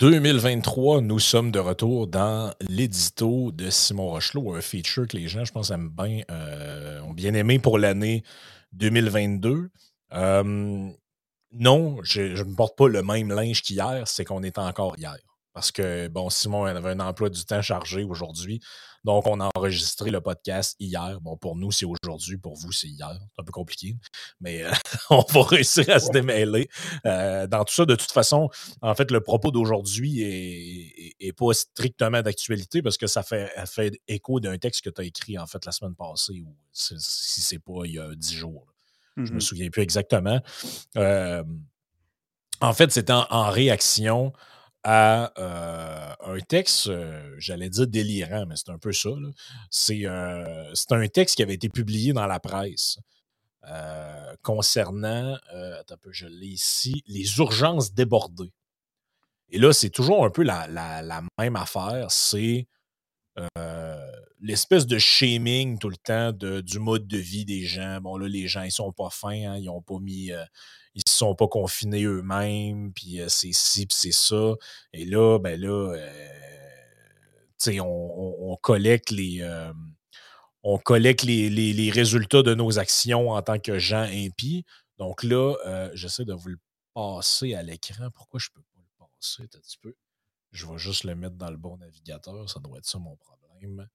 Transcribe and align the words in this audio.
2023, 0.00 1.02
nous 1.02 1.18
sommes 1.18 1.50
de 1.50 1.58
retour 1.58 2.06
dans 2.06 2.54
l'édito 2.70 3.52
de 3.52 3.68
Simon 3.68 4.08
Rochelot, 4.08 4.54
un 4.54 4.62
feature 4.62 5.06
que 5.06 5.14
les 5.14 5.28
gens, 5.28 5.44
je 5.44 5.52
pense, 5.52 5.68
aiment 5.68 5.90
bien, 5.90 6.22
euh, 6.30 7.02
ont 7.02 7.12
bien 7.12 7.34
aimé 7.34 7.58
pour 7.58 7.78
l'année 7.78 8.24
2022. 8.72 9.68
Euh, 10.14 10.88
non, 11.52 11.98
je 12.02 12.22
ne 12.22 12.44
me 12.44 12.56
porte 12.56 12.78
pas 12.78 12.88
le 12.88 13.02
même 13.02 13.28
linge 13.28 13.60
qu'hier, 13.60 14.04
c'est 14.06 14.24
qu'on 14.24 14.42
est 14.42 14.56
encore 14.56 14.96
hier. 14.96 15.18
Parce 15.52 15.70
que, 15.70 16.08
bon, 16.08 16.30
Simon 16.30 16.64
avait 16.64 16.92
un 16.92 17.00
emploi 17.00 17.28
du 17.28 17.44
temps 17.44 17.60
chargé 17.60 18.02
aujourd'hui. 18.02 18.62
Donc, 19.04 19.26
on 19.26 19.40
a 19.40 19.50
enregistré 19.54 20.10
le 20.10 20.20
podcast 20.20 20.76
hier. 20.78 21.20
Bon, 21.20 21.36
pour 21.36 21.56
nous, 21.56 21.72
c'est 21.72 21.86
aujourd'hui. 21.86 22.36
Pour 22.36 22.54
vous, 22.56 22.72
c'est 22.72 22.88
hier. 22.88 23.10
C'est 23.12 23.40
un 23.40 23.44
peu 23.44 23.52
compliqué. 23.52 23.96
Mais 24.40 24.62
euh, 24.62 24.70
on 25.10 25.24
va 25.32 25.42
réussir 25.42 25.88
à 25.90 25.98
se 25.98 26.10
démêler. 26.10 26.68
Euh, 27.06 27.46
dans 27.46 27.64
tout 27.64 27.74
ça, 27.74 27.86
de 27.86 27.94
toute 27.94 28.12
façon, 28.12 28.50
en 28.82 28.94
fait, 28.94 29.10
le 29.10 29.20
propos 29.20 29.50
d'aujourd'hui 29.50 30.20
est, 30.22 31.32
pas 31.36 31.52
strictement 31.54 32.22
d'actualité 32.22 32.82
parce 32.82 32.98
que 32.98 33.06
ça 33.06 33.22
fait, 33.22 33.50
fait 33.66 34.00
écho 34.08 34.40
d'un 34.40 34.58
texte 34.58 34.82
que 34.84 34.90
tu 34.90 35.00
as 35.00 35.04
écrit, 35.04 35.38
en 35.38 35.46
fait, 35.46 35.64
la 35.64 35.72
semaine 35.72 35.94
passée, 35.94 36.42
ou 36.42 36.54
si 36.72 37.40
c'est 37.40 37.58
pas 37.58 37.84
il 37.84 37.92
y 37.92 37.98
a 37.98 38.14
dix 38.14 38.34
jours. 38.34 38.66
Je 39.16 39.22
me 39.22 39.38
mm-hmm. 39.38 39.40
souviens 39.40 39.70
plus 39.70 39.82
exactement. 39.82 40.40
Euh, 40.96 41.42
en 42.60 42.72
fait, 42.72 42.90
c'était 42.92 43.12
en, 43.12 43.50
réaction 43.50 44.32
à 44.82 45.32
euh, 45.38 46.14
un 46.34 46.40
texte, 46.40 46.88
euh, 46.88 47.34
j'allais 47.38 47.68
dire 47.68 47.86
délirant, 47.86 48.46
mais 48.46 48.56
c'est 48.56 48.70
un 48.70 48.78
peu 48.78 48.92
ça. 48.92 49.10
C'est 49.70 50.06
un 50.06 51.08
texte 51.12 51.36
qui 51.36 51.42
avait 51.42 51.54
été 51.54 51.68
publié 51.68 52.12
dans 52.12 52.26
la 52.26 52.40
presse 52.40 52.98
concernant, 54.42 55.36
attends 55.78 55.96
peu, 56.00 56.10
je 56.12 56.26
l'ai 56.26 56.46
ici, 56.46 57.02
les 57.06 57.38
urgences 57.38 57.92
débordées. 57.92 58.52
Et 59.50 59.58
là, 59.58 59.72
c'est 59.72 59.90
toujours 59.90 60.24
un 60.24 60.30
peu 60.30 60.42
la, 60.42 60.66
même 61.38 61.56
affaire. 61.56 62.10
C'est 62.10 62.66
l'espèce 64.40 64.86
de 64.86 64.98
shaming 64.98 65.78
tout 65.78 65.90
le 65.90 65.96
temps 65.96 66.32
de, 66.32 66.60
du 66.60 66.78
mode 66.78 67.06
de 67.06 67.18
vie 67.18 67.44
des 67.44 67.62
gens. 67.64 68.00
Bon, 68.00 68.16
là, 68.16 68.26
les 68.28 68.48
gens, 68.48 68.62
ils 68.62 68.72
sont 68.72 68.92
pas 68.92 69.10
fins, 69.10 69.52
hein, 69.52 69.58
ils 69.58 69.68
ont 69.68 69.82
pas 69.82 69.98
mis. 70.00 70.32
Euh, 70.32 70.44
sont 71.20 71.34
pas 71.34 71.48
confinés 71.48 72.04
eux-mêmes, 72.04 72.92
puis 72.92 73.20
euh, 73.20 73.28
c'est 73.28 73.52
ci, 73.52 73.86
puis 73.86 73.96
c'est 73.98 74.12
ça. 74.12 74.54
Et 74.92 75.04
là, 75.04 75.38
ben 75.38 75.60
là, 75.60 75.94
euh, 75.94 76.28
tu 77.58 77.72
sais, 77.72 77.80
on, 77.80 78.56
collecte 78.62 79.10
les. 79.10 79.42
on 80.62 80.78
collecte 80.78 81.22
les, 81.22 81.90
résultats 81.90 82.42
de 82.42 82.54
nos 82.54 82.78
actions 82.78 83.30
en 83.30 83.42
tant 83.42 83.58
que 83.58 83.78
gens 83.78 84.02
impies. 84.02 84.64
Donc 84.98 85.22
là, 85.22 85.54
j'essaie 85.94 86.24
de 86.24 86.34
vous 86.34 86.48
le 86.48 86.58
passer 86.94 87.54
à 87.54 87.62
l'écran. 87.62 88.10
Pourquoi 88.14 88.40
je 88.40 88.48
peux 88.54 88.62
pas 88.62 88.80
le 88.80 88.98
passer? 88.98 89.42
Un 89.42 89.60
petit 89.60 89.78
peu? 89.78 89.94
Je 90.52 90.66
vais 90.66 90.78
juste 90.78 91.04
le 91.04 91.14
mettre 91.14 91.36
dans 91.36 91.50
le 91.50 91.56
bon 91.56 91.76
navigateur. 91.76 92.48
Ça 92.48 92.60
doit 92.60 92.78
être 92.78 92.86
ça 92.86 92.98
mon 92.98 93.16
problème 93.16 93.86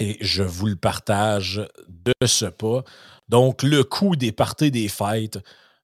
et 0.00 0.16
je 0.20 0.42
vous 0.42 0.66
le 0.66 0.76
partage 0.76 1.62
de 1.88 2.12
ce 2.26 2.46
pas. 2.46 2.82
Donc, 3.28 3.62
le 3.62 3.84
coût 3.84 4.16
des 4.16 4.32
parties 4.32 4.70
des 4.70 4.88
fêtes, 4.88 5.38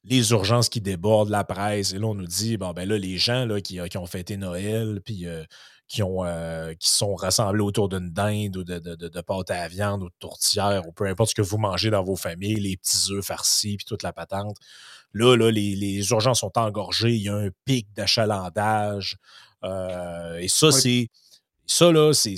les 0.06 0.30
urgences 0.30 0.68
qui 0.68 0.80
débordent, 0.80 1.30
la 1.30 1.44
presse, 1.44 1.92
et 1.92 1.98
là, 1.98 2.06
on 2.06 2.14
nous 2.14 2.26
dit, 2.26 2.56
bon, 2.56 2.72
ben 2.72 2.88
là, 2.88 2.96
les 2.96 3.18
gens 3.18 3.44
là, 3.44 3.60
qui, 3.60 3.78
qui 3.88 3.98
ont 3.98 4.06
fêté 4.06 4.36
Noël, 4.36 5.00
puis 5.04 5.26
euh, 5.26 5.44
qui, 5.88 6.02
ont, 6.02 6.24
euh, 6.24 6.74
qui 6.74 6.88
sont 6.90 7.14
rassemblés 7.14 7.62
autour 7.62 7.88
d'une 7.88 8.10
dinde 8.10 8.56
ou 8.56 8.64
de, 8.64 8.78
de, 8.78 8.94
de, 8.94 9.20
pâte 9.20 9.50
à 9.50 9.68
viande 9.68 10.02
ou 10.02 10.08
de 10.08 10.14
tourtière, 10.18 10.86
ou 10.86 10.92
peu 10.92 11.06
importe 11.06 11.30
ce 11.30 11.34
que 11.34 11.42
vous 11.42 11.58
mangez 11.58 11.90
dans 11.90 12.04
vos 12.04 12.16
familles, 12.16 12.60
les 12.60 12.76
petits 12.76 13.12
œufs 13.12 13.24
farcis, 13.24 13.76
puis 13.76 13.84
toute 13.84 14.02
la 14.02 14.12
patente. 14.12 14.56
Là, 15.12 15.36
là 15.36 15.50
les, 15.50 15.74
les 15.74 16.08
urgences 16.10 16.40
sont 16.40 16.56
engorgées, 16.56 17.14
il 17.14 17.22
y 17.22 17.28
a 17.28 17.34
un 17.34 17.48
pic 17.64 17.92
d'achalandage. 17.94 19.16
Euh, 19.64 20.38
et 20.38 20.48
ça, 20.48 20.70
c'est 20.70 21.08
ça, 21.66 21.90
là, 21.90 22.12
c'est 22.12 22.36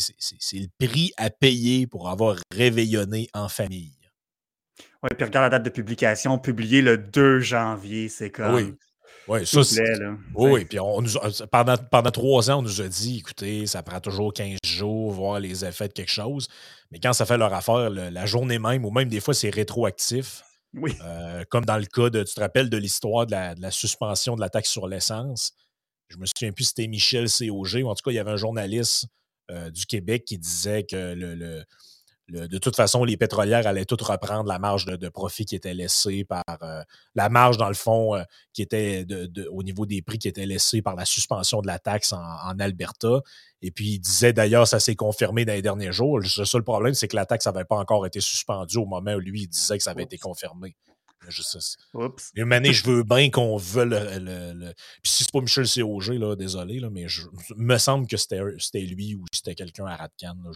le 0.55 0.87
prix 0.87 1.13
à 1.19 1.29
payer 1.29 1.87
pour 1.87 2.09
avoir 2.09 2.37
réveillonné 2.51 3.29
en 3.35 3.49
famille. 3.49 3.98
Oui, 5.03 5.11
puis 5.17 5.25
regarde 5.25 5.45
la 5.45 5.51
date 5.51 5.65
de 5.65 5.71
publication, 5.71 6.39
publié 6.39 6.83
le 6.83 6.99
2 6.99 7.41
janvier, 7.41 8.09
c'est 8.09 8.31
comme. 8.31 8.55
Oui. 8.55 8.75
Oui, 9.29 9.47
ça, 9.47 9.63
c'est. 9.63 9.83
Oui, 10.35 10.65
puis 10.65 10.81
on 10.81 11.03
nous 11.03 11.11
pendant, 11.53 11.77
pendant 11.77 12.11
trois 12.11 12.51
ans, 12.51 12.61
on 12.61 12.63
nous 12.63 12.81
a 12.81 12.89
dit 12.89 13.19
écoutez, 13.19 13.67
ça 13.67 13.83
prend 13.83 14.01
toujours 14.01 14.33
15 14.33 14.57
jours, 14.65 15.13
voir 15.13 15.39
les 15.39 15.67
effets 15.67 15.89
de 15.89 15.93
quelque 15.93 16.11
chose. 16.11 16.49
Mais 16.91 16.99
quand 16.99 17.13
ça 17.13 17.27
fait 17.27 17.37
leur 17.37 17.53
affaire, 17.53 17.91
la 17.91 18.27
journée 18.27 18.59
même, 18.59 18.87
ou 18.87 18.91
même 18.91 19.09
des 19.09 19.21
fois, 19.21 19.35
c'est 19.35 19.51
rétroactif. 19.51 20.43
Oui. 20.75 20.97
Euh, 21.03 21.45
comme 21.51 21.65
dans 21.65 21.77
le 21.77 21.87
cas 21.87 22.11
de. 22.11 22.23
Tu 22.23 22.35
te 22.35 22.41
rappelles 22.41 22.71
de 22.71 22.77
l'histoire 22.77 23.27
de 23.27 23.33
la, 23.33 23.55
de 23.55 23.61
la, 23.61 23.71
suspension 23.71 24.35
de 24.35 24.41
la 24.41 24.49
taxe 24.49 24.71
sur 24.71 24.89
l'essence? 24.89 25.53
Je 26.09 26.17
me 26.17 26.25
souviens 26.25 26.53
plus 26.53 26.65
si 26.65 26.69
c'était 26.71 26.87
Michel 26.87 27.27
COG, 27.29 27.83
ou 27.85 27.89
en 27.89 27.95
tout 27.95 28.03
cas, 28.05 28.11
il 28.11 28.15
y 28.15 28.19
avait 28.19 28.31
un 28.31 28.37
journaliste 28.37 29.07
euh, 29.51 29.71
du 29.71 29.87
Québec 29.87 30.25
qui 30.25 30.39
disait 30.39 30.85
que 30.85 31.15
le, 31.15 31.65
de 32.29 32.59
toute 32.59 32.77
façon, 32.77 33.05
les 33.05 33.17
pétrolières 33.17 33.67
allaient 33.67 33.87
toutes 33.87 34.03
reprendre 34.03 34.49
la 34.49 34.59
marge 34.59 34.85
de, 34.85 35.09
profit 35.09 35.47
qui 35.47 35.57
était 35.57 35.73
laissée 35.73 36.25
par 36.25 36.43
euh, 36.63 36.83
la 37.15 37.29
marge, 37.31 37.57
dans 37.57 37.69
le 37.69 37.75
fond, 37.75 38.15
euh, 38.15 38.23
qui 38.53 38.61
était 38.61 39.07
au 39.51 39.63
niveau 39.63 39.87
des 39.87 40.03
prix 40.03 40.19
qui 40.19 40.29
était 40.29 40.45
laissée 40.45 40.83
par 40.83 40.95
la 40.95 41.07
suspension 41.07 41.63
de 41.63 41.67
la 41.67 41.79
taxe 41.79 42.13
en, 42.13 42.21
en 42.21 42.59
Alberta. 42.59 43.23
Et 43.63 43.71
puis, 43.71 43.93
il 43.93 43.99
disait 43.99 44.33
d'ailleurs, 44.33 44.69
ça 44.69 44.79
s'est 44.79 44.97
confirmé 44.97 45.45
dans 45.45 45.55
les 45.55 45.63
derniers 45.63 45.93
jours. 45.93 46.19
Le 46.19 46.27
seul 46.27 46.63
problème, 46.63 46.95
c'est 46.95 47.09
que 47.09 47.17
la 47.17 47.27
taxe 47.27 47.47
n'avait 47.47 47.65
pas 47.65 47.77
encore 47.77 48.05
été 48.07 48.21
suspendue 48.21 48.79
au 48.79 48.87
moment 48.87 49.15
où 49.15 49.21
lui, 49.21 49.43
il 49.43 49.49
disait 49.49 49.79
que 49.79 49.85
ça 49.85 49.93
avait 49.93 50.05
été 50.05 50.19
confirmé. 50.19 50.77
Je 51.27 51.43
sais. 51.43 51.59
Oups. 51.95 52.31
Une 52.35 52.53
année, 52.53 52.73
je 52.73 52.85
veux 52.85 53.03
bien 53.03 53.31
qu'on 53.31 53.57
veuille 53.57 53.89
le, 53.91 54.73
Puis 55.03 55.13
si 55.13 55.25
c'est 55.25 55.33
pas 55.33 55.41
Michel 55.41 55.67
COG, 55.67 56.15
là, 56.15 56.37
désolé, 56.37 56.81
là, 56.81 56.91
mais 56.91 57.09
je 57.09 57.23
me 57.57 57.77
semble 57.79 58.07
que 58.07 58.17
c'était 58.17 58.81
lui 58.81 59.15
ou 59.15 59.25
c'était 59.33 59.55
quelqu'un 59.55 59.87
à 59.87 59.97
Radcan. 59.97 60.37
Euh, 60.47 60.53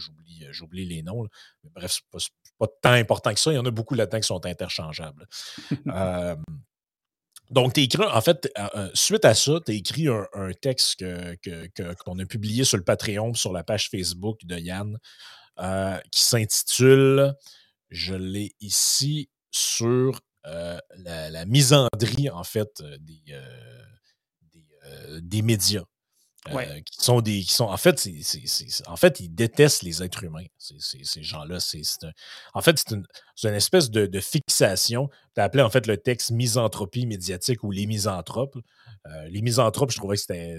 j'oublie 0.51 0.85
les 0.85 1.03
noms. 1.03 1.27
Mais 1.63 1.69
bref, 1.75 1.91
c'est 1.91 2.09
pas, 2.09 2.19
pas 2.59 2.67
tant 2.81 2.93
important 2.93 3.33
que 3.33 3.39
ça. 3.39 3.51
Il 3.51 3.55
y 3.55 3.59
en 3.59 3.65
a 3.65 3.71
beaucoup 3.71 3.95
là-dedans 3.95 4.19
qui 4.19 4.27
sont 4.27 4.45
interchangeables. 4.45 5.27
euh, 5.87 6.35
donc, 7.51 7.73
tu 7.73 7.81
écrit, 7.81 8.03
en 8.03 8.21
fait, 8.21 8.49
euh, 8.57 8.67
euh, 8.75 8.89
suite 8.93 9.25
à 9.25 9.33
ça, 9.33 9.59
tu 9.65 9.71
as 9.71 9.75
écrit 9.75 10.07
un, 10.07 10.51
texte 10.59 11.03
qu'on 11.03 12.15
que, 12.15 12.21
a 12.21 12.25
publié 12.25 12.63
sur 12.63 12.77
le 12.77 12.83
Patreon, 12.83 13.33
sur 13.33 13.53
la 13.53 13.63
page 13.63 13.89
Facebook 13.89 14.39
de 14.45 14.57
Yann, 14.57 14.97
qui 16.11 16.23
s'intitule, 16.23 17.35
je 17.89 18.15
l'ai 18.15 18.55
ici, 18.59 19.29
sur 19.51 20.19
euh, 20.45 20.79
la, 20.97 21.45
misandrie, 21.45 22.29
en 22.29 22.43
fait, 22.43 22.81
euh, 22.81 22.97
des, 22.99 23.21
euh, 23.31 25.19
des, 25.21 25.41
médias. 25.41 25.85
qui 26.85 27.01
sont 27.01 27.21
des 27.21 27.39
qui 27.39 27.53
sont 27.53 27.63
en 27.63 27.77
fait 27.77 27.97
c'est, 27.97 28.19
en 28.87 28.97
fait 28.97 29.21
ils 29.21 29.29
détestent 29.29 29.83
les 29.83 30.03
êtres 30.03 30.25
humains 30.25 30.43
ces 30.57 31.23
gens-là. 31.23 31.61
C'est, 31.61 31.81
en 32.53 32.61
fait 32.61 32.77
c'est 32.77 32.93
une, 32.93 33.05
une, 33.43 33.53
espèce 33.53 33.89
de, 33.89 34.19
fixation. 34.19 35.09
Tu 35.35 35.39
as 35.39 35.45
appelé 35.45 35.63
en 35.63 35.69
fait 35.69 35.87
le 35.87 35.95
texte 35.95 36.31
misanthropie 36.31 37.05
médiatique 37.05 37.63
ou 37.63 37.71
les 37.71 37.85
misanthropes 37.85 38.57
les 39.29 39.41
misanthropes 39.41 39.91
je 39.91 39.97
trouvais 39.97 40.17
que 40.17 40.21
c'était, 40.21 40.57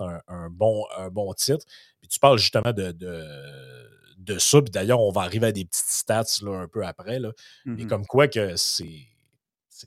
un, 0.00 0.20
un, 0.26 0.50
bon 0.50 0.84
un 0.96 1.10
bon 1.10 1.32
titre. 1.34 1.64
Puis 2.00 2.08
tu 2.08 2.18
parles 2.18 2.38
justement 2.38 2.72
de, 2.72 2.90
de, 2.90 4.38
ça. 4.38 4.60
Puis 4.60 4.72
d'ailleurs 4.72 5.00
on 5.00 5.12
va 5.12 5.20
arriver 5.20 5.46
à 5.46 5.52
des 5.52 5.64
petites 5.64 5.86
stats 5.86 6.42
là, 6.42 6.58
un 6.58 6.66
peu 6.66 6.84
après 6.84 7.20
là, 7.20 7.30
mais 7.66 7.84
mmh 7.84 7.86
comme 7.86 8.06
quoi 8.06 8.26
que 8.26 8.56
c'est 8.56 9.09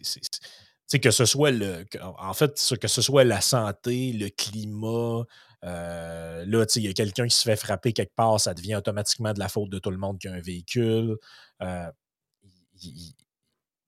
c'est 0.02 1.00
que 1.00 1.12
ce 1.12 1.26
soit 1.26 1.52
le. 1.52 1.86
En 2.02 2.34
fait, 2.34 2.60
que 2.80 2.88
ce 2.88 3.02
soit 3.02 3.24
la 3.24 3.42
santé, 3.42 4.14
le 4.14 4.30
climat, 4.30 5.26
euh, 5.64 6.46
là, 6.46 6.66
il 6.76 6.84
y 6.84 6.88
a 6.88 6.94
quelqu'un 6.94 7.28
qui 7.28 7.36
se 7.36 7.44
fait 7.44 7.56
frapper 7.56 7.94
quelque 7.94 8.16
part, 8.16 8.40
ça 8.40 8.54
devient 8.54 8.76
automatiquement 8.76 9.34
de 9.34 9.40
la 9.40 9.48
faute 9.48 9.70
de 9.70 9.80
tout 9.80 9.92
le 9.92 9.98
monde 9.98 10.20
qui 10.20 10.28
a 10.28 10.34
un 10.34 10.42
véhicule. 10.42 11.18
Euh, 11.62 11.92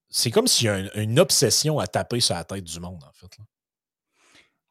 c'est 0.08 0.30
comme 0.30 0.46
s'il 0.46 0.66
y 0.66 0.68
a 0.70 1.00
une, 1.00 1.20
obsession 1.20 1.78
à 1.78 1.86
taper 1.86 2.20
sur 2.20 2.34
la 2.34 2.44
tête 2.44 2.64
du 2.64 2.80
monde, 2.80 3.02
en 3.04 3.12
fait. 3.12 3.36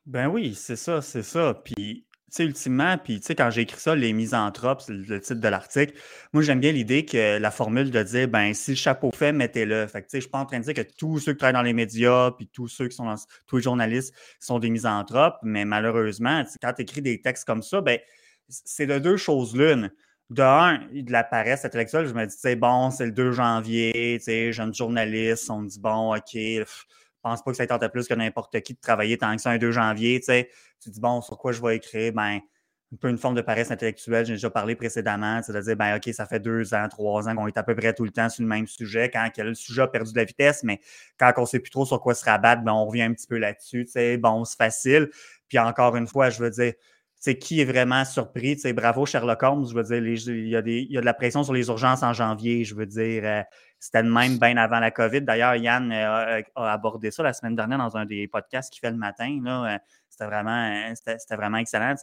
Ben 0.05 0.27
oui, 0.27 0.55
c'est 0.55 0.75
ça, 0.75 1.01
c'est 1.01 1.23
ça. 1.23 1.53
Puis 1.63 2.07
sais, 2.29 2.45
ultimement, 2.45 2.97
puis 2.97 3.19
tu 3.19 3.27
sais, 3.27 3.35
quand 3.35 3.49
j'ai 3.49 3.61
écrit 3.61 3.79
ça, 3.79 3.95
les 3.95 4.13
misanthropes, 4.13 4.81
c'est 4.81 4.93
le 4.93 5.19
titre 5.19 5.39
de 5.39 5.47
l'article, 5.47 5.93
moi, 6.33 6.43
j'aime 6.43 6.59
bien 6.59 6.71
l'idée 6.71 7.05
que 7.05 7.37
la 7.37 7.51
formule 7.51 7.91
de 7.91 8.03
dire, 8.03 8.27
ben, 8.27 8.53
si 8.53 8.71
le 8.71 8.77
chapeau 8.77 9.11
fait, 9.11 9.31
mettez-le. 9.31 9.87
Fait 9.87 10.01
que, 10.01 10.07
tu 10.07 10.11
sais, 10.11 10.17
je 10.17 10.21
suis 10.21 10.29
pas 10.29 10.39
en 10.39 10.45
train 10.45 10.59
de 10.59 10.63
dire 10.63 10.73
que 10.73 10.89
tous 10.97 11.19
ceux 11.19 11.33
qui 11.33 11.37
travaillent 11.37 11.53
dans 11.53 11.61
les 11.61 11.73
médias, 11.73 12.31
puis 12.31 12.47
tous 12.47 12.67
ceux 12.67 12.87
qui 12.87 12.95
sont 12.95 13.05
dans, 13.05 13.15
tous 13.47 13.57
les 13.57 13.63
journalistes 13.63 14.13
sont 14.39 14.59
des 14.59 14.69
misanthropes, 14.69 15.37
mais 15.43 15.65
malheureusement, 15.65 16.43
quand 16.61 16.73
tu 16.73 16.81
écris 16.81 17.01
des 17.01 17.21
textes 17.21 17.45
comme 17.45 17.63
ça, 17.63 17.81
ben, 17.81 17.99
c'est 18.49 18.87
de 18.87 18.99
deux 18.99 19.17
choses 19.17 19.55
l'une. 19.55 19.91
De 20.31 20.41
un, 20.41 20.79
de 20.91 21.11
la 21.11 21.23
paresse 21.23 21.65
intellectuelle, 21.65 22.07
je 22.07 22.13
me 22.15 22.25
dis, 22.25 22.55
bon, 22.55 22.89
c'est 22.89 23.05
le 23.05 23.11
2 23.11 23.31
janvier, 23.31 24.15
tu 24.17 24.23
sais, 24.23 24.51
jeune 24.51 24.73
journaliste, 24.73 25.51
on 25.51 25.61
dit, 25.61 25.79
bon, 25.79 26.15
OK, 26.15 26.35
pense 27.25 27.43
pas 27.43 27.51
que 27.51 27.57
ça 27.57 27.65
tente 27.65 27.87
plus 27.87 28.07
que 28.07 28.13
n'importe 28.13 28.61
qui 28.61 28.73
de 28.73 28.79
travailler 28.79 29.17
tant 29.17 29.35
que 29.35 29.41
ça 29.41 29.49
un 29.49 29.57
2 29.57 29.71
janvier. 29.71 30.19
Tu 30.19 30.27
sais, 30.27 30.49
tu 30.79 30.91
dis, 30.91 30.99
bon, 30.99 31.21
sur 31.21 31.37
quoi 31.39 31.51
je 31.51 31.61
vais 31.61 31.75
écrire? 31.75 32.13
Ben, 32.13 32.39
un 32.93 32.97
peu 33.01 33.09
une 33.09 33.17
forme 33.17 33.33
de 33.33 33.41
paresse 33.41 33.71
intellectuelle. 33.71 34.27
J'ai 34.27 34.33
déjà 34.33 34.51
parlé 34.51 34.75
précédemment, 34.75 35.41
c'est-à-dire, 35.41 35.75
ben, 35.75 35.97
OK, 35.97 36.13
ça 36.13 36.27
fait 36.27 36.39
deux 36.39 36.75
ans, 36.75 36.87
trois 36.87 37.27
ans 37.27 37.35
qu'on 37.35 37.47
est 37.47 37.57
à 37.57 37.63
peu 37.63 37.75
près 37.75 37.93
tout 37.93 38.03
le 38.03 38.11
temps 38.11 38.29
sur 38.29 38.43
le 38.43 38.47
même 38.47 38.67
sujet. 38.67 39.09
Quand 39.09 39.27
le 39.37 39.55
sujet 39.55 39.81
a 39.81 39.87
perdu 39.87 40.13
de 40.13 40.17
la 40.17 40.25
vitesse, 40.25 40.63
mais 40.63 40.79
quand 41.17 41.33
on 41.37 41.41
ne 41.41 41.45
sait 41.47 41.59
plus 41.59 41.71
trop 41.71 41.85
sur 41.85 41.99
quoi 41.99 42.13
se 42.13 42.23
rabattre, 42.23 42.61
ben, 42.61 42.73
on 42.73 42.85
revient 42.85 43.01
un 43.01 43.13
petit 43.13 43.27
peu 43.27 43.39
là-dessus. 43.39 43.87
Bon, 44.19 44.45
c'est 44.45 44.57
facile. 44.57 45.09
Puis 45.47 45.57
encore 45.57 45.95
une 45.95 46.07
fois, 46.07 46.29
je 46.29 46.43
veux 46.43 46.51
dire, 46.51 46.73
c'est 47.25 47.39
qui 47.39 47.59
est 47.59 47.65
vraiment 47.65 48.05
surpris? 48.05 48.59
sais, 48.59 48.71
bravo 48.71 49.07
Sherlock 49.07 49.41
Holmes, 49.41 49.65
je 49.67 49.73
veux 49.73 49.81
dire, 49.81 49.97
il, 49.97 50.47
y 50.47 50.55
a 50.55 50.61
de 51.01 51.05
la 51.05 51.13
pression 51.15 51.43
sur 51.43 51.53
les 51.53 51.69
urgences 51.69 52.03
en 52.03 52.13
janvier, 52.13 52.63
je 52.63 52.75
veux 52.75 52.85
dire, 52.85 53.23
euh, 53.25 53.41
c'était 53.79 54.03
le 54.03 54.11
même 54.11 54.37
bien 54.37 54.55
avant 54.57 54.79
la 54.79 54.91
COVID. 54.91 55.21
D'ailleurs, 55.21 55.55
Yann 55.55 55.91
euh, 55.91 56.43
a 56.55 56.71
abordé 56.71 57.09
ça 57.09 57.23
la 57.23 57.33
semaine 57.33 57.55
dernière 57.55 57.79
dans 57.79 57.97
un 57.97 58.05
des 58.05 58.27
podcasts 58.27 58.71
qu'il 58.71 58.79
fait 58.79 58.91
le 58.91 58.97
matin. 58.97 59.39
Là, 59.43 59.79
c'était 60.07 60.25
vraiment, 60.27 60.93
c'était, 60.93 61.35
vraiment 61.35 61.57
excellent. 61.57 61.95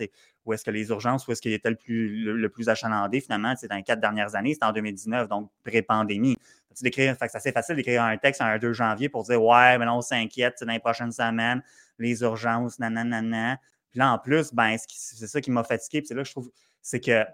Où 0.45 0.55
est-ce 0.55 0.65
que 0.65 0.73
les 0.73 0.89
urgences, 0.89 1.29
où 1.29 1.31
est-ce 1.31 1.41
qu'il 1.41 1.53
était 1.53 1.71
le 1.71 1.77
plus, 1.77 2.25
le, 2.25 2.51
achalandé 2.67 3.21
finalement? 3.21 3.55
Dans 3.71 3.77
les 3.77 3.85
quatre 3.85 4.01
dernières 4.01 4.35
années, 4.35 4.55
c'était 4.55 4.67
en 4.67 4.73
2019, 4.73 5.29
donc 5.29 5.53
pré-pandémie. 5.63 6.37
C'est 6.75 7.23
assez 7.37 7.53
facile 7.53 7.77
d'écrire 7.77 8.03
un 8.03 8.17
texte 8.17 8.41
un 8.41 8.59
2 8.59 8.73
janvier 8.73 9.09
pour 9.09 9.23
dire 9.23 9.41
Ouais, 9.41 9.79
mais 9.79 9.85
là, 9.85 9.95
on 9.95 10.01
s'inquiète 10.01 10.65
dans 10.65 10.73
les 10.73 10.81
prochaines 10.81 11.13
semaines, 11.13 11.63
les 12.01 12.23
urgences, 12.23 12.81
nanana. 12.81 13.61
Puis 13.93 13.99
là, 13.99 14.13
en 14.13 14.19
plus, 14.19 14.53
ben, 14.53 14.77
c'est 14.89 15.27
ça 15.29 15.41
qui 15.41 15.51
m'a 15.51 15.63
fatigué. 15.63 16.01
Puis 16.01 16.09
c'est 16.09 16.15
là 16.15 16.23
que 16.23 16.29
je 16.29 16.33
trouve, 16.33 16.51
c'est 16.81 17.01
que 17.01 17.25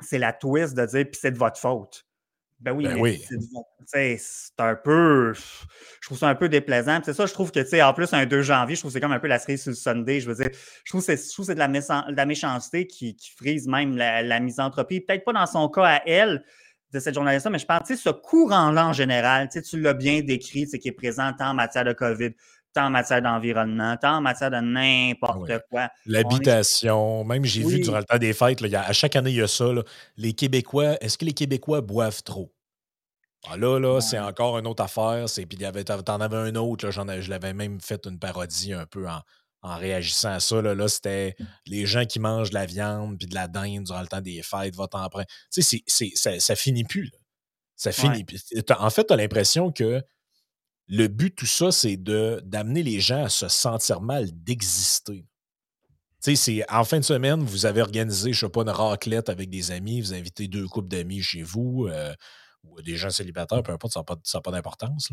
c'est 0.00 0.18
la 0.18 0.32
twist 0.32 0.74
de 0.74 0.86
dire, 0.86 1.04
puis 1.10 1.18
c'est 1.20 1.32
de 1.32 1.38
votre 1.38 1.58
faute. 1.58 2.06
Ben 2.60 2.70
oui, 2.70 2.84
ben 2.84 3.02
mais 3.02 4.16
c'est 4.18 4.52
un 4.58 4.76
peu. 4.76 5.34
Je 5.34 6.06
trouve 6.06 6.16
ça 6.16 6.28
un 6.28 6.36
peu 6.36 6.48
déplaisant. 6.48 7.00
C'est 7.04 7.12
ça, 7.12 7.26
je 7.26 7.32
trouve 7.32 7.50
que, 7.50 7.58
tu 7.58 7.66
sais, 7.66 7.82
en 7.82 7.92
plus, 7.92 8.12
un 8.12 8.24
2 8.24 8.42
janvier, 8.42 8.76
je 8.76 8.82
trouve 8.82 8.90
que 8.90 8.92
c'est 8.92 9.00
comme 9.00 9.10
un 9.10 9.18
peu 9.18 9.26
la 9.26 9.40
série 9.40 9.58
sur 9.58 9.70
le 9.70 9.74
Sunday. 9.74 10.20
Je 10.20 10.30
veux 10.30 10.36
dire, 10.36 10.50
je 10.84 10.92
trouve 10.92 11.04
que 11.04 11.16
c'est 11.16 11.54
de, 11.54 11.58
la 11.58 11.66
de 11.66 12.16
la 12.16 12.26
méchanceté 12.26 12.86
qui, 12.86 13.16
frise 13.36 13.66
même 13.66 13.96
la, 13.96 14.38
misanthropie. 14.38 15.00
Peut-être 15.00 15.24
pas 15.24 15.32
dans 15.32 15.46
son 15.46 15.68
cas 15.68 15.86
à 15.86 16.02
elle, 16.06 16.44
de 16.92 17.00
cette 17.00 17.14
journaliste-là, 17.14 17.50
mais 17.50 17.58
je 17.58 17.66
pense, 17.66 17.80
tu 17.86 17.96
sais, 17.96 18.02
ce 18.02 18.10
courant-là 18.10 18.86
en 18.88 18.92
général, 18.92 19.48
tu 19.48 19.80
l'as 19.80 19.94
bien 19.94 20.20
décrit, 20.20 20.66
c'est 20.66 20.78
qui 20.78 20.88
est 20.88 20.92
présent 20.92 21.32
en 21.40 21.54
matière 21.54 21.84
de 21.84 21.94
COVID, 21.94 22.32
tant 22.72 22.86
en 22.86 22.90
matière 22.90 23.22
d'environnement, 23.22 23.96
tant 23.96 24.16
en 24.16 24.20
matière 24.20 24.50
de 24.50 24.60
n'importe 24.60 25.50
ah 25.50 25.58
quoi. 25.70 25.88
L'habitation, 26.06 27.24
même 27.24 27.44
j'ai 27.44 27.62
vu 27.62 27.80
durant 27.80 27.98
le 27.98 28.04
temps 28.04 28.18
des 28.18 28.32
fêtes, 28.32 28.62
à 28.62 28.92
chaque 28.92 29.16
année, 29.16 29.30
il 29.30 29.36
y 29.36 29.42
a 29.42 29.48
ça. 29.48 29.66
les 30.16 30.32
Québécois, 30.32 30.96
est-ce 31.00 31.18
que 31.18 31.24
les 31.24 31.32
Québécois 31.32 31.80
boivent 31.80 32.22
trop? 32.22 32.52
Ah, 33.48 33.56
là, 33.56 33.78
là, 33.78 34.00
c'est 34.00 34.18
encore 34.18 34.58
une 34.58 34.66
autre 34.66 34.84
affaire. 34.84 35.26
Puis 35.26 35.58
t'en 36.06 36.20
avais 36.20 36.36
un 36.36 36.54
autre, 36.54 36.86
là, 36.86 37.20
je 37.20 37.30
l'avais 37.30 37.52
même 37.52 37.80
fait 37.80 38.06
une 38.06 38.18
parodie 38.18 38.72
un 38.72 38.86
peu 38.86 39.06
en, 39.08 39.20
réagissant 39.62 40.30
à 40.30 40.40
ça. 40.40 40.62
Là, 40.62 40.88
c'était 40.88 41.34
les 41.66 41.86
gens 41.86 42.04
qui 42.04 42.20
mangent 42.20 42.50
de 42.50 42.54
la 42.54 42.66
viande 42.66 43.18
puis 43.18 43.26
de 43.26 43.34
la 43.34 43.48
dinde 43.48 43.84
durant 43.84 44.00
le 44.00 44.06
temps 44.06 44.20
des 44.20 44.42
fêtes, 44.42 44.76
votre 44.76 44.98
emprunt. 44.98 45.24
Tu 45.52 45.62
sais, 45.62 45.82
ça, 46.14 46.38
ça 46.38 46.56
finit 46.56 46.84
plus. 46.84 47.10
Ça 47.74 47.90
finit. 47.90 48.24
En 48.78 48.90
fait, 48.90 49.04
tu 49.06 49.12
as 49.12 49.16
l'impression 49.16 49.72
que 49.72 50.02
le 50.92 51.08
but 51.08 51.30
de 51.30 51.34
tout 51.34 51.46
ça, 51.46 51.72
c'est 51.72 51.96
d'amener 51.96 52.82
les 52.82 53.00
gens 53.00 53.24
à 53.24 53.28
se 53.30 53.48
sentir 53.48 54.02
mal 54.02 54.28
d'exister. 54.30 55.24
C'est 56.20 56.70
en 56.70 56.84
fin 56.84 57.00
de 57.00 57.04
semaine, 57.04 57.42
vous 57.42 57.64
avez 57.64 57.80
organisé, 57.80 58.34
je 58.34 58.40
sais 58.40 58.50
pas, 58.50 58.60
une 58.60 58.68
raclette 58.68 59.30
avec 59.30 59.48
des 59.48 59.70
amis, 59.70 60.02
vous 60.02 60.12
invitez 60.12 60.48
deux 60.48 60.68
couples 60.68 60.88
d'amis 60.88 61.22
chez 61.22 61.42
vous, 61.42 61.86
euh, 61.88 62.14
ou 62.62 62.82
des 62.82 62.96
gens 62.96 63.08
célibataires, 63.08 63.62
peu 63.62 63.72
importe, 63.72 63.94
ça 63.94 64.00
n'a 64.00 64.40
pas, 64.42 64.50
d'importance. 64.50 65.08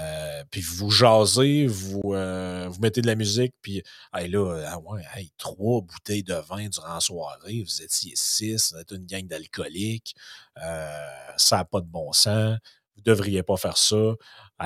Euh, 0.00 0.44
puis 0.50 0.62
vous 0.62 0.90
jasez, 0.90 1.66
vous, 1.66 2.14
euh, 2.14 2.66
vous 2.70 2.80
mettez 2.80 3.02
de 3.02 3.06
la 3.06 3.14
musique, 3.14 3.52
puis 3.60 3.82
là, 4.14 4.64
ah 4.66 4.78
ouais, 4.78 5.02
trois 5.36 5.82
bouteilles 5.82 6.24
de 6.24 6.34
vin 6.34 6.70
durant 6.70 6.94
la 6.94 7.00
soirée, 7.00 7.62
vous 7.62 7.82
étiez 7.82 8.14
six, 8.16 8.72
vous 8.72 8.80
êtes 8.80 8.92
une 8.92 9.04
gang 9.04 9.26
d'alcooliques, 9.26 10.16
ça 10.56 11.56
n'a 11.58 11.64
pas 11.66 11.82
de 11.82 11.86
bon 11.86 12.12
sens 12.14 12.56
vous 12.98 13.10
ne 13.10 13.14
devriez 13.14 13.42
pas 13.42 13.56
faire 13.56 13.76
ça. 13.78 14.14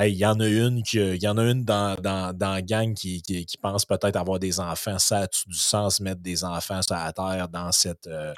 Il 0.00 0.14
y 0.14 0.24
en 0.24 0.40
a 0.40 0.48
une 0.48 0.82
qui, 0.82 0.98
y 0.98 1.28
en 1.28 1.36
a 1.36 1.44
une 1.44 1.64
dans, 1.64 1.96
dans, 2.00 2.34
dans 2.34 2.52
la 2.52 2.62
gang 2.62 2.94
qui, 2.94 3.20
qui, 3.20 3.58
pense 3.60 3.84
peut-être 3.84 4.16
avoir 4.16 4.38
des 4.38 4.58
enfants. 4.58 4.98
Ça 4.98 5.18
a 5.18 5.26
du 5.26 5.54
sens 5.54 6.00
mettre 6.00 6.22
des 6.22 6.44
enfants 6.44 6.80
sur 6.80 6.94
la 6.94 7.12
terre 7.12 7.48
dans 7.50 7.70
cette, 7.72 8.06
euh, 8.06 8.32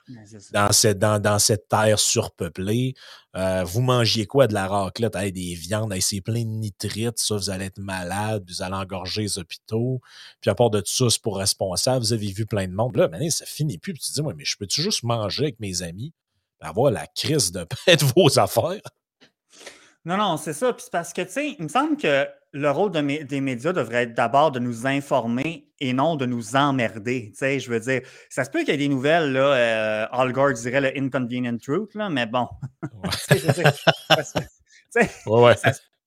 dans 0.52 0.72
cette, 0.72 0.98
dans, 0.98 1.22
dans, 1.22 1.38
cette 1.38 1.68
terre 1.68 2.00
surpeuplée. 2.00 2.94
Euh, 3.36 3.62
vous 3.62 3.82
mangiez 3.82 4.26
quoi 4.26 4.48
de 4.48 4.54
la 4.54 4.66
raclette? 4.66 5.14
des 5.14 5.54
viandes, 5.54 5.94
c'est 6.00 6.20
plein 6.20 6.42
de 6.42 6.48
nitrites, 6.48 7.18
ça, 7.18 7.36
vous 7.36 7.50
allez 7.50 7.66
être 7.66 7.78
malade, 7.78 8.44
vous 8.48 8.62
allez 8.62 8.74
engorger 8.74 9.22
les 9.22 9.38
hôpitaux. 9.38 10.00
Puis 10.40 10.50
à 10.50 10.56
part 10.56 10.70
de 10.70 10.80
tout 10.80 10.92
ça, 10.92 11.08
c'est 11.08 11.22
pour 11.22 11.38
responsable, 11.38 12.04
vous 12.04 12.12
avez 12.12 12.32
vu 12.32 12.46
plein 12.46 12.66
de 12.66 12.72
monde. 12.72 12.96
Là, 12.96 13.06
maintenant, 13.06 13.30
ça 13.30 13.46
finit 13.46 13.78
plus. 13.78 13.92
Puis 13.92 14.02
tu 14.02 14.10
te 14.10 14.14
dis, 14.14 14.20
ouais, 14.22 14.34
mais 14.36 14.44
je 14.44 14.56
peux-tu 14.58 14.82
juste 14.82 15.04
manger 15.04 15.44
avec 15.44 15.60
mes 15.60 15.82
amis? 15.82 16.12
Avoir 16.60 16.90
la 16.90 17.06
crise 17.06 17.52
de 17.52 17.64
pète 17.86 18.02
vos 18.02 18.38
affaires? 18.40 18.80
Non, 20.04 20.16
non, 20.18 20.36
c'est 20.36 20.52
ça. 20.52 20.72
Puis 20.72 20.84
c'est 20.84 20.92
parce 20.92 21.12
que, 21.12 21.22
tu 21.22 21.30
sais, 21.30 21.56
il 21.58 21.64
me 21.64 21.68
semble 21.68 21.96
que 21.96 22.26
le 22.52 22.70
rôle 22.70 22.92
des 22.92 23.40
médias 23.40 23.72
devrait 23.72 24.04
être 24.04 24.14
d'abord 24.14 24.52
de 24.52 24.60
nous 24.60 24.86
informer 24.86 25.72
et 25.80 25.92
non 25.92 26.14
de 26.14 26.24
nous 26.24 26.54
emmerder. 26.54 27.30
Tu 27.32 27.38
sais, 27.38 27.58
je 27.58 27.68
veux 27.68 27.80
dire, 27.80 28.02
ça 28.30 28.44
se 28.44 28.50
peut 28.50 28.60
qu'il 28.60 28.68
y 28.68 28.72
ait 28.72 28.76
des 28.76 28.88
nouvelles, 28.88 29.32
là, 29.32 30.08
euh, 30.12 30.30
Gore 30.30 30.52
dirait 30.52 30.80
le 30.80 30.96
inconvenient 30.96 31.56
truth, 31.58 31.94
là, 31.94 32.08
mais 32.10 32.26
bon. 32.26 32.46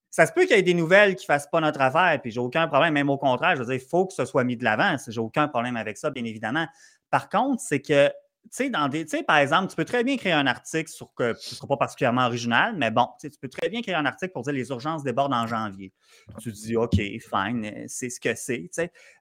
Ça, 0.09 0.25
se 0.25 0.31
peut 0.31 0.45
qu'il 0.45 0.55
y 0.55 0.59
ait 0.59 0.63
des 0.63 0.73
nouvelles 0.73 1.15
qui 1.15 1.25
ne 1.25 1.33
fassent 1.33 1.49
pas 1.49 1.59
notre 1.59 1.81
affaire, 1.81 2.17
puis 2.21 2.31
j'ai 2.31 2.39
aucun 2.39 2.67
problème, 2.67 2.93
même 2.93 3.09
au 3.09 3.17
contraire, 3.17 3.55
je 3.55 3.59
veux 3.59 3.65
dire, 3.65 3.75
il 3.75 3.87
faut 3.87 4.05
que 4.05 4.13
ce 4.13 4.23
soit 4.23 4.45
mis 4.45 4.55
de 4.55 4.63
l'avant. 4.63 4.95
J'ai 5.05 5.19
aucun 5.19 5.49
problème 5.49 5.75
avec 5.75 5.97
ça, 5.97 6.09
bien 6.11 6.23
évidemment. 6.23 6.65
Par 7.09 7.27
contre, 7.29 7.61
c'est 7.61 7.81
que 7.81 8.09
sais, 8.51 8.69
dans 8.69 8.87
des, 8.87 9.05
par 9.25 9.37
exemple, 9.37 9.69
tu 9.69 9.75
peux 9.75 9.85
très 9.85 10.03
bien 10.03 10.17
créer 10.17 10.31
un 10.31 10.47
article 10.47 10.89
sur 10.89 11.13
que 11.13 11.33
ce 11.39 11.51
ne 11.51 11.55
sera 11.55 11.67
pas 11.67 11.77
particulièrement 11.77 12.25
original, 12.25 12.75
mais 12.77 12.91
bon, 12.91 13.07
tu 13.19 13.29
peux 13.41 13.49
très 13.49 13.69
bien 13.69 13.81
créer 13.81 13.95
un 13.95 14.05
article 14.05 14.31
pour 14.31 14.43
dire 14.43 14.53
les 14.53 14.69
urgences 14.69 15.03
débordent 15.03 15.33
en 15.33 15.47
janvier. 15.47 15.93
Tu 16.39 16.51
te 16.51 16.57
dis, 16.57 16.75
OK, 16.75 16.95
fine, 16.95 17.65
euh, 17.65 17.85
c'est 17.87 18.09
ce 18.09 18.19
que 18.19 18.35
c'est, 18.35 18.69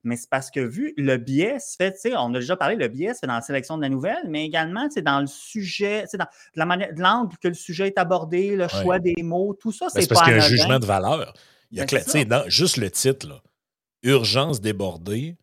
mais 0.05 0.17
c'est 0.17 0.31
parce 0.31 0.50
que 0.50 0.61
vu 0.61 0.94
le 0.96 1.17
biais 1.17 1.58
se 1.58 1.76
fait, 1.76 1.96
on 2.17 2.34
a 2.34 2.38
déjà 2.38 2.56
parlé, 2.56 2.76
le 2.76 2.88
biais 2.88 3.14
se 3.14 3.20
fait 3.20 3.26
dans 3.26 3.34
la 3.34 3.43
sélection 3.43 3.76
de 3.76 3.82
la 3.82 3.88
nouvelle, 3.88 4.28
mais 4.28 4.44
également 4.44 4.88
dans 5.02 5.20
le 5.20 5.26
sujet, 5.26 6.05
dans 6.14 6.26
la 6.55 6.67
manière, 6.67 6.90
l'angle 6.96 7.37
que 7.38 7.49
le 7.49 7.55
sujet 7.55 7.88
est 7.88 7.99
abordé, 7.99 8.56
le 8.56 8.69
choix 8.69 8.99
des 8.99 9.23
mots, 9.23 9.55
tout 9.55 9.73
ça, 9.73 9.87
ben, 9.94 10.00
c'est 10.00 10.08
pas. 10.08 10.14
Parce 10.14 10.26
qu'il 10.26 10.37
y 10.37 10.40
a 10.40 10.44
un 10.44 10.49
jugement 10.49 10.78
de 10.78 10.87
valeur. 10.87 11.34
Il 11.70 11.78
y 11.78 11.81
a 11.81 11.87
ben, 11.87 12.44
juste 12.49 12.76
le 12.76 12.90
titre, 12.90 13.43
Urgence 14.02 14.61
débordée, 14.61 15.37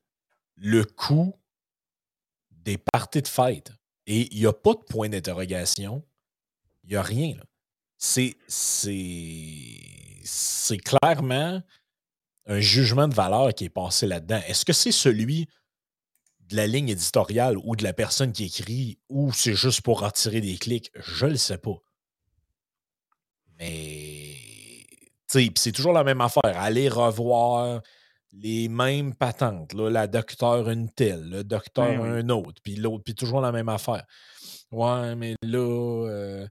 le 0.56 0.84
coût 0.86 1.36
des 2.64 2.78
parties 2.78 3.22
de 3.22 3.28
fête. 3.28 3.72
Et 4.06 4.34
il 4.34 4.40
n'y 4.40 4.46
a 4.46 4.54
pas 4.54 4.74
de 4.74 4.84
point 4.90 5.10
d'interrogation. 5.10 6.04
Il 6.84 6.92
n'y 6.92 6.96
a 6.96 7.02
rien. 7.02 7.36
C'est, 7.98 8.36
c'est, 8.48 9.80
clairement 10.78 11.62
un 12.46 12.60
jugement 12.60 13.08
de 13.08 13.14
valeur 13.14 13.54
qui 13.54 13.66
est 13.66 13.70
passé 13.70 14.08
là-dedans. 14.08 14.42
Est-ce 14.48 14.66
que 14.66 14.74
c'est 14.74 14.92
celui 14.92 15.48
de 16.42 16.58
la 16.58 16.68
ligne 16.68 16.90
éditoriale 16.90 17.58
ou 17.64 17.78
de 17.78 17.84
la 17.84 17.94
personne 17.94 18.34
qui 18.34 18.46
écrit 18.46 19.00
ou 19.08 19.32
c'est 19.32 19.56
juste 19.56 19.82
pour 19.82 20.02
retirer 20.02 20.42
des 20.42 20.58
clics? 20.58 20.92
Je 20.96 21.26
ne 21.26 21.32
le 21.32 21.38
sais 21.38 21.58
pas. 21.58 21.78
Mais 23.58 24.36
c'est 25.32 25.72
toujours 25.72 25.94
la 25.94 26.04
même 26.04 26.20
affaire. 26.20 26.42
Aller 26.44 26.90
revoir 26.90 27.82
les 28.34 28.68
mêmes 28.68 29.14
patentes. 29.14 29.74
Là, 29.74 29.90
la 29.90 30.08
docteur 30.08 30.70
une 30.70 30.90
telle, 30.90 31.30
le 31.30 31.44
docteur 31.44 32.04
un 32.04 32.30
autre, 32.30 32.62
puis 32.64 32.76
l'autre, 32.76 33.04
puis 33.04 33.16
toujours 33.16 33.42
la 33.42 33.52
même 33.52 33.70
affaire. 33.70 34.06
Ouais, 34.72 35.16
mais 35.16 35.36
là, 35.44 36.08
euh, 36.10 36.48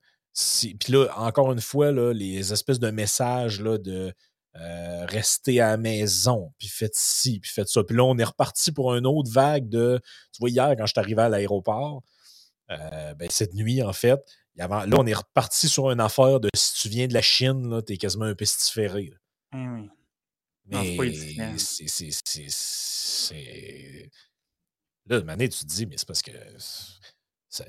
puis 0.79 0.93
là, 0.93 1.09
encore 1.17 1.53
une 1.53 1.61
fois, 1.61 1.91
là, 1.91 2.13
les 2.13 2.53
espèces 2.53 2.79
de 2.79 2.91
messages 2.91 3.61
là, 3.61 3.79
de 3.79 4.13
euh, 4.57 5.07
rester 5.07 5.61
à 5.61 5.71
la 5.71 5.77
maison, 5.77 6.53
puis 6.59 6.69
faites 6.69 6.95
ci, 6.95 7.41
puis 7.41 7.51
faites 7.51 7.69
ça. 7.69 7.83
Puis 7.83 7.97
là, 7.97 8.05
on 8.05 8.17
est 8.19 8.25
reparti 8.25 8.71
pour 8.71 8.95
une 8.95 9.07
autre 9.07 9.31
vague 9.31 9.69
de. 9.69 10.01
Tu 10.33 10.39
vois, 10.41 10.51
hier, 10.51 10.75
quand 10.77 10.87
je 10.87 10.93
suis 10.93 11.01
arrivé 11.01 11.23
à 11.23 11.29
l'aéroport, 11.29 12.03
euh, 12.71 13.15
ben, 13.15 13.29
cette 13.31 13.55
nuit, 13.55 13.83
en 13.83 13.93
fait, 13.93 14.21
y 14.57 14.61
là, 14.61 14.87
on 14.99 15.07
est 15.07 15.15
reparti 15.15 15.69
sur 15.69 15.91
une 15.91 16.01
affaire 16.01 16.39
de 16.39 16.49
si 16.55 16.83
tu 16.83 16.89
viens 16.89 17.07
de 17.07 17.15
la 17.15 17.23
Chine, 17.23 17.83
t'es 17.83 17.97
quasiment 17.97 18.27
un 18.27 18.35
pestiféré. 18.35 19.13
Oui. 19.55 19.89
Mais 20.73 21.59
c'est. 21.59 22.11
Là, 25.07 25.21
de 25.21 25.25
manière, 25.25 25.49
tu 25.49 25.61
te 25.61 25.67
dis, 25.67 25.87
mais 25.87 25.97
c'est 25.97 26.07
parce 26.07 26.23
que. 26.23 26.31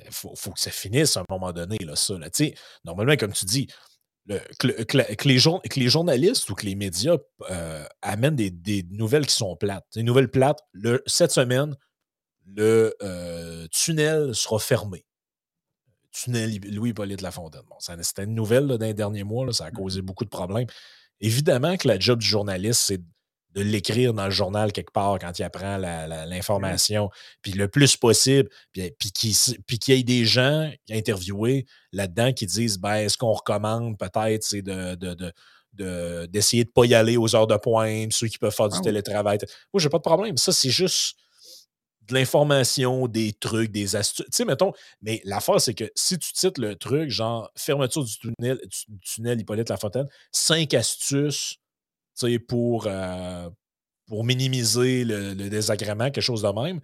Il 0.05 0.11
faut, 0.11 0.33
faut, 0.35 0.51
que 0.51 0.59
ça 0.59 0.71
finisse 0.71 1.17
à 1.17 1.21
un 1.21 1.25
moment 1.29 1.51
donné, 1.51 1.77
là, 1.81 1.95
ça. 1.95 2.17
Là. 2.17 2.29
Normalement, 2.85 3.17
comme 3.17 3.33
tu 3.33 3.45
dis, 3.45 3.67
le, 4.25 4.39
que, 4.85 5.79
les 5.79 5.89
journalistes 5.89 6.49
ou 6.49 6.55
que 6.55 6.65
les 6.65 6.75
médias 6.75 7.17
euh, 7.49 7.85
amènent 8.01 8.35
des, 8.35 8.49
des, 8.49 8.83
nouvelles 8.91 9.27
qui 9.27 9.35
sont 9.35 9.55
plates. 9.55 9.85
Des 9.93 10.03
nouvelles 10.03 10.31
plates. 10.31 10.61
Le, 10.71 11.03
cette 11.05 11.31
semaine, 11.31 11.75
le 12.45 12.95
euh, 13.01 13.67
tunnel 13.71 14.33
sera 14.33 14.59
fermé. 14.59 15.05
Tunnel 16.11 16.59
Louis-Polyte 16.71 17.21
Lafontaine. 17.21 17.63
Bon, 17.69 17.75
c'était 17.79 18.23
une 18.23 18.35
nouvelle 18.35 18.67
là, 18.67 18.77
dans 18.77 18.85
les 18.85 18.93
derniers 18.93 19.23
mois. 19.23 19.45
Là, 19.45 19.51
ça 19.51 19.65
a 19.65 19.71
mmh 19.71 19.73
causé 19.73 20.01
beaucoup 20.01 20.23
de 20.23 20.29
problèmes. 20.29 20.67
Évidemment 21.21 21.77
que 21.77 21.87
la 21.87 21.99
job 21.99 22.19
du 22.19 22.27
journaliste, 22.27 22.83
c'est 22.87 23.01
de 23.53 23.61
l'écrire 23.61 24.13
dans 24.13 24.25
le 24.25 24.31
journal 24.31 24.71
quelque 24.71 24.91
part 24.91 25.19
quand 25.19 25.37
il 25.37 25.43
apprend 25.43 25.77
l'information, 25.77 27.09
puis 27.41 27.51
le 27.51 27.67
plus 27.67 27.95
possible, 27.97 28.49
puis, 28.71 28.91
puis 28.97 29.79
qu'il 29.79 29.95
y 29.95 29.99
ait 29.99 30.03
des 30.03 30.25
gens 30.25 30.71
interviewés 30.89 31.65
là-dedans 31.91 32.33
qui 32.33 32.45
disent 32.45 32.79
ben, 32.79 33.07
ce 33.07 33.17
qu'on 33.17 33.31
recommande 33.31 33.97
peut-être, 33.97 34.43
c'est 34.43 34.63
de, 34.63 34.95
d'essayer 36.25 36.63
de 36.63 36.69
ne 36.69 36.73
pas 36.73 36.85
y 36.85 36.95
aller 36.95 37.17
aux 37.17 37.35
heures 37.35 37.47
de 37.47 37.57
pointe, 37.57 38.11
ceux 38.11 38.27
qui 38.27 38.37
peuvent 38.37 38.53
faire 38.55 38.69
du 38.69 38.77
ah 38.79 38.83
télétravail. 38.83 39.37
Moi, 39.73 39.79
j'ai 39.79 39.89
pas 39.89 39.97
de 39.97 40.03
problème. 40.03 40.37
Ça, 40.37 40.51
c'est 40.51 40.69
juste 40.69 41.15
de 42.07 42.13
l'information, 42.13 43.07
des 43.07 43.33
trucs, 43.33 43.71
des 43.71 43.95
astuces. 43.95 44.25
Tu 44.25 44.31
sais, 44.31 44.45
mettons, 44.45 44.73
mais 45.01 45.21
l'affaire, 45.23 45.61
c'est 45.61 45.73
que 45.73 45.89
si 45.95 46.17
tu 46.17 46.33
titres 46.33 46.59
le 46.59 46.75
truc, 46.75 47.09
genre 47.09 47.49
fermeture 47.55 48.03
du 48.03 48.17
tunnel, 48.17 48.59
du 48.87 48.99
tunnel 48.99 49.39
Hippolyte 49.39 49.69
Lafontaine, 49.69 50.07
cinq 50.31 50.73
astuces 50.73 51.57
pour, 52.47 52.85
euh, 52.87 53.49
pour 54.07 54.23
minimiser 54.23 55.05
le, 55.05 55.33
désagrément, 55.33 56.05
quelque 56.05 56.21
chose 56.21 56.41
de 56.41 56.49
même. 56.49 56.81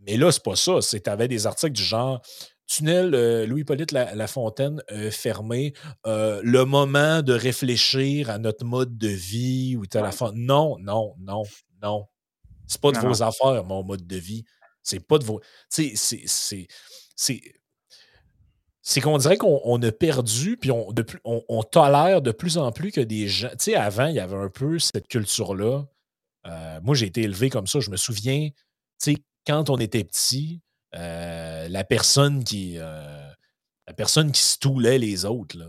Mais 0.00 0.16
là, 0.16 0.30
c'est 0.32 0.42
pas 0.42 0.56
ça. 0.56 0.80
C'est 0.80 1.00
tu 1.00 1.10
avais 1.10 1.28
des 1.28 1.46
articles 1.46 1.72
du 1.72 1.82
genre 1.82 2.20
Tunnel 2.66 3.14
euh, 3.14 3.46
Louis-Hippolyte 3.46 3.92
Lafontaine 3.92 4.82
euh, 4.90 5.10
fermé, 5.10 5.72
le 6.04 6.64
moment 6.64 7.22
de 7.22 7.32
réfléchir 7.32 8.30
à 8.30 8.38
notre 8.38 8.64
mode 8.64 8.98
de 8.98 9.08
vie 9.08 9.76
ou 9.76 9.84
à 9.96 10.00
la 10.00 10.12
fin. 10.12 10.32
Non, 10.34 10.76
non, 10.80 11.14
non, 11.18 11.44
non. 11.82 12.06
C'est 12.66 12.80
pas 12.80 12.92
de 12.92 12.98
vos 12.98 13.22
affaires, 13.22 13.64
mon 13.64 13.82
mode 13.82 14.06
de 14.06 14.16
vie. 14.16 14.44
C'est 14.82 15.00
pas 15.00 15.18
de 15.18 15.24
vos. 15.24 15.40
Tu 15.72 15.96
sais, 15.96 16.24
c'est. 16.26 16.68
C'est 18.82 19.00
qu'on 19.00 19.18
dirait 19.18 19.36
qu'on 19.36 19.82
a 19.82 19.92
perdu, 19.92 20.56
puis 20.56 20.70
on, 20.70 20.94
on, 21.24 21.62
tolère 21.64 22.22
de 22.22 22.30
plus 22.30 22.56
en 22.56 22.70
plus 22.70 22.92
que 22.92 23.00
des 23.00 23.26
gens. 23.26 23.48
Tu 23.50 23.56
sais, 23.58 23.74
avant, 23.74 24.06
il 24.06 24.14
y 24.14 24.20
avait 24.20 24.36
un 24.36 24.48
peu 24.48 24.78
cette 24.78 25.08
culture-là. 25.08 25.86
Euh, 26.46 26.80
moi, 26.82 26.94
j'ai 26.94 27.06
été 27.06 27.22
élevé 27.22 27.50
comme 27.50 27.66
ça. 27.66 27.80
Je 27.80 27.90
me 27.90 27.96
souviens, 27.96 28.48
tu 28.50 28.54
sais, 28.98 29.16
quand 29.44 29.70
on 29.70 29.78
était 29.78 30.04
petit, 30.04 30.62
euh, 30.94 31.68
la 31.68 31.82
personne 31.82 32.44
qui. 32.44 32.76
Euh, 32.78 33.28
la 33.88 33.94
personne 33.94 34.30
qui 34.32 34.42
stoulait 34.42 34.98
les 34.98 35.24
autres, 35.24 35.58
là 35.58 35.66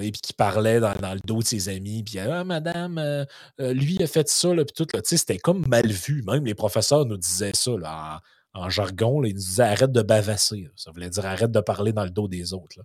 puis 0.00 0.20
qui 0.20 0.32
parlait 0.32 0.80
dans, 0.80 0.92
le 0.92 1.20
dos 1.24 1.40
de 1.40 1.44
ses 1.44 1.68
amis, 1.68 2.02
puis 2.02 2.18
ah, 2.18 2.44
madame, 2.44 2.98
euh, 2.98 3.24
euh, 3.60 3.72
lui 3.72 4.02
a 4.02 4.06
fait 4.06 4.28
ça, 4.28 4.50
puis 4.54 4.64
tout, 4.74 4.86
là, 4.94 5.00
c'était 5.04 5.38
comme 5.38 5.66
mal 5.66 5.86
vu. 5.90 6.22
Même 6.22 6.44
les 6.44 6.54
professeurs 6.54 7.06
nous 7.06 7.16
disaient 7.16 7.54
ça, 7.54 7.72
là, 7.76 8.20
en, 8.54 8.70
jargon, 8.70 9.22
ils 9.24 9.34
nous 9.34 9.40
disaient 9.40 9.62
arrête 9.62 9.92
de 9.92 10.02
bavasser. 10.02 10.70
Ça 10.76 10.90
voulait 10.90 11.10
dire 11.10 11.26
arrête 11.26 11.50
de 11.50 11.60
parler 11.60 11.92
dans 11.92 12.04
le 12.04 12.10
dos 12.10 12.28
des 12.28 12.52
autres. 12.52 12.78
Là. 12.78 12.84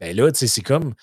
Ben 0.00 0.16
là, 0.16 0.30
c'est 0.32 0.62
comme, 0.62 0.94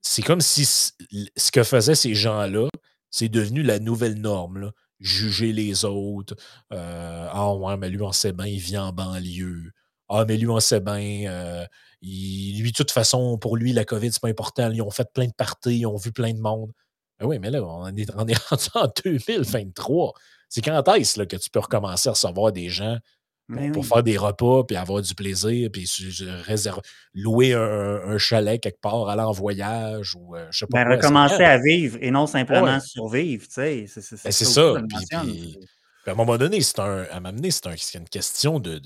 c'est 0.00 0.22
comme 0.22 0.40
si 0.40 0.64
ce 0.64 1.52
que 1.52 1.62
faisaient 1.62 1.94
ces 1.94 2.14
gens-là, 2.14 2.68
c'est 3.10 3.28
devenu 3.28 3.62
la 3.62 3.78
nouvelle 3.78 4.20
norme. 4.20 4.58
Là. 4.58 4.72
Juger 5.00 5.52
les 5.52 5.84
autres. 5.84 6.36
Euh, 6.72 7.28
ah 7.30 7.54
ouais, 7.54 7.76
mais 7.76 7.90
lui, 7.90 8.00
on 8.02 8.12
sait 8.12 8.32
bien, 8.32 8.46
il 8.46 8.58
vit 8.58 8.78
en 8.78 8.92
banlieue. 8.92 9.72
Ah, 10.08 10.24
mais 10.26 10.36
lui, 10.36 10.48
on 10.48 10.60
sait 10.60 10.80
bien, 10.80 11.66
lui, 12.02 12.70
de 12.70 12.76
toute 12.76 12.90
façon, 12.90 13.38
pour 13.38 13.56
lui, 13.56 13.72
la 13.72 13.84
COVID, 13.84 14.12
c'est 14.12 14.22
pas 14.22 14.28
important. 14.28 14.70
Ils 14.70 14.82
ont 14.82 14.90
fait 14.90 15.08
plein 15.12 15.26
de 15.26 15.34
parties, 15.36 15.80
ils 15.80 15.86
ont 15.86 15.96
vu 15.96 16.12
plein 16.12 16.32
de 16.32 16.40
monde. 16.40 16.72
Ben 17.18 17.26
oui, 17.26 17.38
mais 17.38 17.50
là, 17.50 17.62
on 17.62 17.86
est, 17.88 18.10
on 18.16 18.26
est 18.26 18.38
rendu 18.48 18.66
en 18.74 18.88
2023. 19.04 20.12
C'est 20.48 20.60
quand 20.60 20.86
est-ce 20.94 21.22
que 21.22 21.36
tu 21.36 21.50
peux 21.50 21.60
recommencer 21.60 22.08
à 22.08 22.12
recevoir 22.12 22.52
des 22.52 22.68
gens 22.68 22.98
pour, 23.48 23.56
ben 23.56 23.82
faire 23.82 24.02
des 24.02 24.16
repas, 24.16 24.64
puis 24.64 24.76
avoir 24.76 25.02
du 25.02 25.14
plaisir, 25.14 25.70
puis 25.72 25.88
louer 27.14 27.54
un, 27.54 28.18
chalet 28.18 28.60
quelque 28.60 28.80
part, 28.80 29.08
aller 29.08 29.22
en 29.22 29.32
voyage, 29.32 30.16
ou 30.16 30.34
euh, 30.34 30.46
je 30.50 30.58
sais 30.58 30.66
pas. 30.66 30.84
Ben, 30.84 30.96
recommencer 30.96 31.44
à 31.44 31.58
vivre 31.58 31.96
et 32.00 32.10
non 32.10 32.26
simplement 32.26 32.80
survivre, 32.80 33.46
tu 33.46 33.52
sais. 33.52 33.84
C'est 33.86 34.24
ben, 34.24 34.32
ça. 34.32 34.74
Puis, 34.88 35.58
à 36.06 36.10
un 36.10 36.14
moment 36.14 36.38
donné, 36.38 36.60
c'est 36.60 36.80
un, 36.80 37.06
à 37.10 37.20
m'amener, 37.20 37.50
c'est 37.50 37.98
une 37.98 38.08
question 38.08 38.58
de 38.58 38.80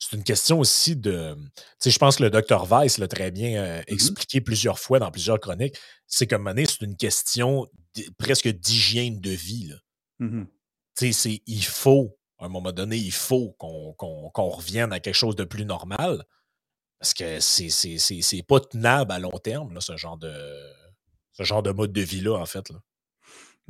c'est 0.00 0.16
une 0.16 0.24
question 0.24 0.58
aussi 0.58 0.96
de. 0.96 1.36
Tu 1.36 1.62
sais, 1.78 1.90
je 1.90 1.98
pense 1.98 2.16
que 2.16 2.22
le 2.22 2.30
docteur 2.30 2.64
Weiss 2.64 2.98
l'a 2.98 3.06
très 3.06 3.30
bien 3.30 3.62
euh, 3.62 3.80
mmh 3.80 3.84
expliqué 3.88 4.40
plusieurs 4.40 4.78
fois 4.78 4.98
dans 4.98 5.10
plusieurs 5.10 5.38
chroniques. 5.38 5.76
C'est 6.06 6.26
comme 6.26 6.44
donné, 6.44 6.64
c'est 6.66 6.80
une 6.82 6.96
question 6.96 7.68
presque 8.18 8.48
d'hygiène 8.48 9.20
de 9.20 9.30
vie. 9.30 9.72
Tu 10.98 11.12
sais, 11.12 11.42
il 11.46 11.64
faut, 11.64 12.18
à 12.38 12.46
un 12.46 12.48
moment 12.48 12.72
donné, 12.72 12.96
il 12.96 13.12
faut 13.12 13.52
qu'on 13.58 14.48
revienne 14.48 14.92
à 14.92 15.00
quelque 15.00 15.14
chose 15.14 15.36
de 15.36 15.44
plus 15.44 15.66
normal. 15.66 16.24
Parce 16.98 17.14
que 17.14 17.40
c'est 17.40 18.42
pas 18.46 18.60
tenable 18.60 19.12
à 19.12 19.18
long 19.18 19.38
terme, 19.38 19.74
là, 19.74 19.80
ce 19.80 19.96
genre 19.96 20.18
de 20.18 20.32
ce 21.32 21.42
genre 21.44 21.62
de 21.62 21.72
mode 21.72 21.92
de 21.92 22.00
vie-là, 22.00 22.36
en 22.36 22.46
fait. 22.46 22.68
Là. 22.70 22.78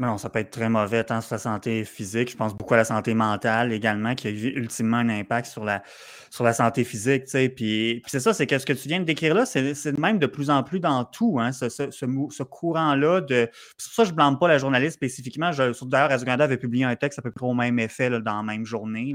Non, 0.00 0.16
ça 0.16 0.30
peut 0.30 0.38
être 0.38 0.50
très 0.50 0.70
mauvais 0.70 1.04
tant 1.04 1.20
sur 1.20 1.34
la 1.34 1.38
santé 1.38 1.84
physique. 1.84 2.30
Je 2.30 2.36
pense 2.36 2.56
beaucoup 2.56 2.72
à 2.72 2.78
la 2.78 2.86
santé 2.86 3.12
mentale 3.12 3.70
également, 3.70 4.14
qui 4.14 4.28
a 4.28 4.30
ultimement 4.30 4.96
un 4.96 5.10
impact 5.10 5.46
sur 5.46 5.62
la, 5.62 5.82
sur 6.30 6.42
la 6.42 6.54
santé 6.54 6.84
physique. 6.84 7.24
Tu 7.24 7.32
sais. 7.32 7.48
Puis, 7.50 8.02
c'est 8.06 8.18
ça, 8.18 8.32
c'est 8.32 8.46
que 8.46 8.58
ce 8.58 8.64
que 8.64 8.72
tu 8.72 8.88
viens 8.88 9.00
de 9.00 9.04
décrire 9.04 9.34
là, 9.34 9.44
c'est 9.44 9.98
même 9.98 10.18
de 10.18 10.24
plus 10.24 10.48
en 10.48 10.62
plus 10.62 10.80
dans 10.80 11.04
tout, 11.04 11.38
hein, 11.38 11.52
ce, 11.52 11.68
ce, 11.68 11.90
ce, 11.90 12.42
courant-là. 12.42 13.20
de 13.20 13.50
C'est 13.76 13.88
pour 13.88 13.94
ça 13.94 14.02
que 14.04 14.06
je 14.06 14.12
ne 14.12 14.16
blâme 14.16 14.38
pas 14.38 14.48
la 14.48 14.56
journaliste 14.56 14.94
spécifiquement. 14.94 15.50
D'ailleurs, 15.50 16.08
Radio-Canada 16.08 16.44
avait 16.44 16.56
publié 16.56 16.84
un 16.86 16.96
texte 16.96 17.18
à 17.18 17.22
peu 17.22 17.30
près 17.30 17.44
au 17.44 17.52
même 17.52 17.78
effet 17.78 18.08
là, 18.08 18.20
dans 18.20 18.36
la 18.36 18.42
même 18.42 18.64
journée. 18.64 19.14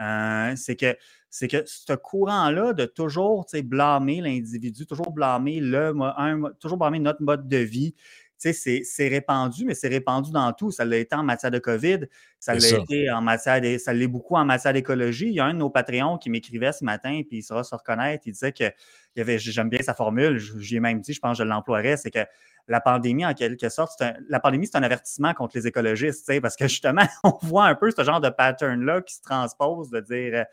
Euh, 0.00 0.52
c'est 0.56 0.74
que 0.74 0.96
c'est 1.30 1.48
que 1.48 1.62
ce 1.66 1.92
courant-là 1.92 2.72
de 2.72 2.86
toujours 2.86 3.46
blâmer 3.64 4.22
l'individu, 4.22 4.86
toujours 4.86 5.12
blâmer 5.12 5.60
le, 5.60 5.92
un, 6.16 6.50
toujours 6.58 6.78
blâmer 6.78 6.98
notre 6.98 7.22
mode 7.22 7.46
de 7.46 7.58
vie, 7.58 7.94
c'est 8.38 9.08
répandu, 9.08 9.64
mais 9.64 9.74
c'est 9.74 9.88
répandu 9.88 10.30
dans 10.30 10.52
tout. 10.52 10.70
Ça 10.70 10.84
l'a 10.84 10.96
été 10.98 11.14
en 11.14 11.22
matière 11.22 11.50
de 11.50 11.58
COVID, 11.58 12.00
ça 12.38 12.54
l'a 12.54 12.68
été 12.68 13.10
en 13.10 13.20
matière 13.20 13.60
de, 13.60 13.78
ça 13.78 13.92
l'est 13.92 14.06
beaucoup 14.06 14.36
en 14.36 14.44
matière 14.44 14.72
d'écologie. 14.72 15.28
Il 15.28 15.34
y 15.34 15.40
a 15.40 15.46
un 15.46 15.54
de 15.54 15.58
nos 15.58 15.70
Patreons 15.70 16.18
qui 16.18 16.30
m'écrivait 16.30 16.72
ce 16.72 16.84
matin, 16.84 17.22
puis 17.26 17.38
il 17.38 17.42
saura 17.42 17.64
se 17.64 17.74
reconnaître. 17.74 18.24
Il 18.26 18.32
disait 18.32 18.52
que 18.52 18.64
il 18.64 19.20
y 19.20 19.22
avait, 19.22 19.38
j'aime 19.38 19.70
bien 19.70 19.80
sa 19.82 19.94
formule, 19.94 20.38
j'ai 20.58 20.78
même 20.78 21.00
dit, 21.00 21.14
je 21.14 21.20
pense 21.20 21.38
que 21.38 21.44
je 21.44 21.48
l'emploierais, 21.48 21.96
c'est 21.96 22.10
que 22.10 22.20
la 22.68 22.80
pandémie, 22.80 23.24
en 23.24 23.32
quelque 23.32 23.68
sorte, 23.68 24.02
la 24.28 24.40
pandémie, 24.40 24.66
c'est 24.66 24.76
un 24.76 24.82
avertissement 24.82 25.32
contre 25.34 25.56
les 25.56 25.66
écologistes, 25.66 26.40
parce 26.40 26.56
que 26.56 26.66
justement, 26.68 27.06
on 27.24 27.38
voit 27.42 27.66
un 27.66 27.74
peu 27.74 27.90
ce 27.90 28.02
genre 28.04 28.20
de 28.20 28.28
pattern-là 28.28 29.02
qui 29.02 29.14
se 29.14 29.22
transpose 29.22 29.90
de 29.90 30.00
dire 30.00 30.44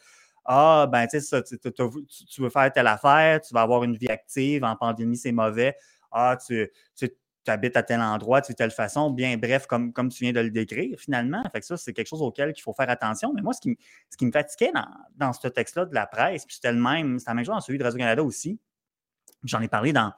Ah, 0.45 0.87
ben, 0.91 1.07
tu 1.07 1.19
sais, 1.19 1.43
tu, 1.43 2.41
veux 2.41 2.49
faire 2.49 2.71
telle 2.71 2.87
affaire, 2.87 3.41
tu 3.41 3.53
vas 3.53 3.61
avoir 3.61 3.83
une 3.83 3.95
vie 3.95 4.09
active, 4.09 4.63
en 4.63 4.75
pandémie, 4.75 5.17
c'est 5.17 5.31
mauvais. 5.31 5.75
Ah, 6.11 6.37
tu, 6.45 6.69
tu 6.95 7.09
tu 7.43 7.51
habites 7.51 7.75
à 7.77 7.83
tel 7.83 8.01
endroit, 8.01 8.41
de 8.41 8.53
telle 8.53 8.71
façon, 8.71 9.11
bien 9.11 9.37
bref, 9.37 9.67
comme, 9.67 9.91
comme 9.93 10.09
tu 10.09 10.23
viens 10.23 10.33
de 10.33 10.39
le 10.39 10.49
décrire, 10.49 10.97
finalement. 10.99 11.43
Fait 11.51 11.59
que 11.59 11.65
ça, 11.65 11.77
c'est 11.77 11.93
quelque 11.93 12.07
chose 12.07 12.21
auquel 12.21 12.53
il 12.55 12.61
faut 12.61 12.73
faire 12.73 12.89
attention. 12.89 13.33
Mais 13.33 13.41
moi, 13.41 13.53
ce 13.53 13.61
qui, 13.61 13.77
ce 14.09 14.17
qui 14.17 14.25
me 14.25 14.31
fatiguait 14.31 14.71
dans, 14.73 14.87
dans 15.15 15.33
ce 15.33 15.47
texte-là 15.47 15.85
de 15.85 15.93
la 15.93 16.07
presse, 16.07 16.45
puis 16.45 16.55
c'était 16.55 16.71
le 16.71 16.79
même, 16.79 17.19
c'était 17.19 17.31
la 17.31 17.35
même 17.35 17.45
chose 17.45 17.55
dans 17.55 17.61
celui 17.61 17.79
de 17.79 17.83
Radio-Canada 17.83 18.23
aussi. 18.23 18.59
J'en 19.43 19.61
ai 19.61 19.67
parlé 19.67 19.91
dans, 19.91 20.13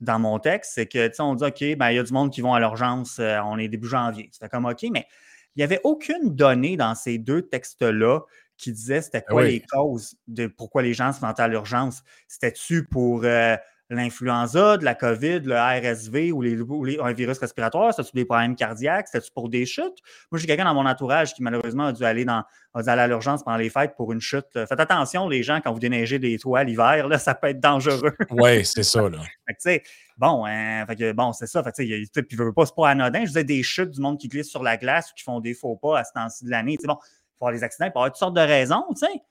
dans 0.00 0.18
mon 0.18 0.38
texte, 0.38 0.72
c'est 0.74 0.86
que, 0.86 1.06
tu 1.08 1.14
sais, 1.14 1.22
on 1.22 1.34
dit, 1.34 1.44
OK, 1.44 1.76
ben, 1.76 1.90
il 1.90 1.96
y 1.96 1.98
a 1.98 2.02
du 2.02 2.12
monde 2.12 2.32
qui 2.32 2.40
vont 2.40 2.52
à 2.52 2.60
l'urgence, 2.60 3.18
euh, 3.18 3.38
on 3.44 3.58
est 3.58 3.68
début 3.68 3.88
janvier. 3.88 4.28
C'était 4.32 4.48
comme, 4.48 4.66
OK, 4.66 4.84
mais 4.92 5.06
il 5.54 5.60
n'y 5.60 5.64
avait 5.64 5.80
aucune 5.84 6.34
donnée 6.34 6.76
dans 6.76 6.94
ces 6.94 7.18
deux 7.18 7.42
textes-là 7.42 8.20
qui 8.58 8.72
disait 8.72 9.02
c'était 9.02 9.24
ah 9.26 9.30
quoi 9.30 9.44
les 9.44 9.60
causes 9.60 10.16
de 10.28 10.46
pourquoi 10.46 10.82
les 10.82 10.94
gens 10.94 11.12
se 11.12 11.20
rendaient 11.20 11.42
à 11.42 11.48
l'urgence. 11.48 12.02
C'était-tu 12.28 12.84
pour 12.84 13.24
euh, 13.24 13.56
l'influenza, 13.90 14.76
de 14.76 14.84
la 14.84 14.94
COVID, 14.94 15.40
le 15.40 15.54
RSV 15.56 16.32
ou, 16.32 16.42
les, 16.42 16.98
un 17.00 17.12
virus 17.12 17.38
respiratoire? 17.38 17.94
C'était-tu 17.94 18.16
des 18.16 18.24
problèmes 18.24 18.56
cardiaques? 18.56 19.08
C'était-tu 19.08 19.30
pour 19.32 19.48
des 19.48 19.66
chutes? 19.66 19.98
Moi, 20.30 20.38
j'ai 20.38 20.46
quelqu'un 20.46 20.64
dans 20.64 20.74
mon 20.74 20.86
entourage 20.86 21.34
qui, 21.34 21.42
malheureusement, 21.42 21.86
a 21.86 21.92
dû 21.92 22.04
aller, 22.04 22.24
dans, 22.24 22.42
a 22.74 22.82
dû 22.82 22.88
aller 22.88 23.02
à 23.02 23.06
l'urgence 23.06 23.42
pendant 23.42 23.56
les 23.58 23.70
fêtes 23.70 23.94
pour 23.96 24.12
une 24.12 24.20
chute. 24.20 24.46
Faites 24.52 24.80
attention, 24.80 25.28
les 25.28 25.42
gens, 25.42 25.60
quand 25.60 25.72
vous 25.72 25.78
déneigez 25.78 26.18
des 26.18 26.38
toits 26.38 26.64
l'hiver, 26.64 27.08
ça 27.20 27.34
peut 27.34 27.48
être 27.48 27.60
dangereux. 27.60 28.12
Oui, 28.30 28.64
c'est 28.64 28.82
ça. 28.82 29.08
Là. 29.08 29.18
fait 29.46 29.78
que, 29.80 29.84
bon, 30.18 30.44
hein, 30.46 30.84
bon 31.14 31.32
c'est 31.32 31.46
ça. 31.46 31.62
Fait 31.62 31.72
que, 31.72 32.20
puis, 32.20 32.36
veux 32.36 32.52
pas, 32.52 32.66
c'est 32.66 32.74
pas 32.74 32.90
anodin. 32.90 33.20
Je 33.20 33.26
disais 33.26 33.44
des 33.44 33.62
chutes 33.62 33.90
du 33.90 34.00
monde 34.00 34.18
qui 34.18 34.28
glisse 34.28 34.48
sur 34.48 34.62
la 34.62 34.76
glace 34.76 35.10
ou 35.10 35.14
qui 35.14 35.22
font 35.22 35.40
des 35.40 35.54
faux 35.54 35.76
pas 35.76 36.00
à 36.00 36.04
ce 36.04 36.12
temps-ci 36.12 36.44
de 36.44 36.50
l'année. 36.50 36.76
Bon, 36.84 36.98
il 37.00 37.38
faut 37.38 37.46
avoir 37.46 37.52
des 37.52 37.62
accidents, 37.62 37.86
il 37.86 37.90
peut 37.90 37.98
y 37.98 38.00
avoir 38.00 38.10
toutes 38.10 38.18
sortes 38.18 38.36
de 38.36 38.40
raisons, 38.40 38.84
tu 38.90 39.06
sais 39.06 39.22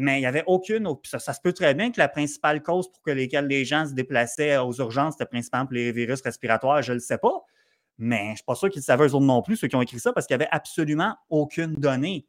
mais 0.00 0.18
il 0.18 0.20
n'y 0.20 0.26
avait 0.26 0.44
aucune. 0.46 0.88
Ça, 1.04 1.18
ça, 1.18 1.32
se 1.32 1.40
peut 1.40 1.52
très 1.52 1.74
bien 1.74 1.90
que 1.90 1.98
la 1.98 2.08
principale 2.08 2.62
cause 2.62 2.90
pour 2.90 3.14
lesquelles 3.14 3.46
les 3.46 3.64
gens 3.64 3.86
se 3.86 3.94
déplaçaient 3.94 4.56
aux 4.58 4.72
urgences, 4.74 5.14
c'était 5.14 5.26
principalement 5.26 5.68
les 5.70 5.92
virus 5.92 6.20
respiratoires, 6.22 6.82
je 6.82 6.92
ne 6.92 6.96
le 6.96 7.00
sais 7.00 7.18
pas. 7.18 7.44
Mais 7.98 8.24
je 8.26 8.30
ne 8.30 8.36
suis 8.36 8.44
pas 8.44 8.54
sûr 8.54 8.70
qu'ils 8.70 8.82
savaient 8.82 9.08
eux 9.08 9.14
autres 9.14 9.26
non 9.26 9.42
plus, 9.42 9.56
ceux 9.56 9.68
qui 9.68 9.76
ont 9.76 9.82
écrit 9.82 9.98
ça, 9.98 10.12
parce 10.12 10.26
qu'il 10.26 10.36
n'y 10.36 10.42
avait 10.42 10.50
absolument 10.52 11.16
aucune 11.30 11.74
donnée. 11.74 12.26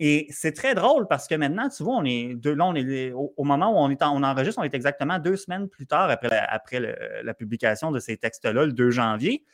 Et 0.00 0.26
c'est 0.30 0.52
très 0.52 0.74
drôle 0.74 1.06
parce 1.06 1.28
que 1.28 1.36
maintenant, 1.36 1.68
tu 1.68 1.84
vois, 1.84 1.94
on 1.94 2.04
est, 2.04 2.34
là, 2.44 2.66
on 2.66 2.74
est 2.74 3.12
au, 3.12 3.44
moment 3.44 3.70
où 3.70 3.76
on, 3.76 3.90
est 3.90 4.02
on 4.02 4.24
enregistre, 4.24 4.60
on 4.60 4.64
est 4.64 4.74
exactement 4.74 5.20
deux 5.20 5.36
semaines 5.36 5.68
plus 5.68 5.86
tard 5.86 6.10
après 6.10 6.28
la, 6.28 6.44
après 6.44 6.80
la 7.22 7.34
publication 7.34 7.92
de 7.92 8.00
ces 8.00 8.16
textes-là, 8.16 8.64
le 8.64 8.72
2 8.72 8.90
janvier. 8.90 9.44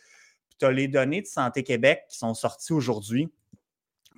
Tu 0.58 0.64
as 0.64 0.72
les 0.72 0.88
données 0.88 1.20
de 1.20 1.26
Santé 1.26 1.62
Québec 1.62 2.04
qui 2.08 2.16
sont 2.16 2.32
sorties 2.32 2.72
aujourd'hui 2.72 3.30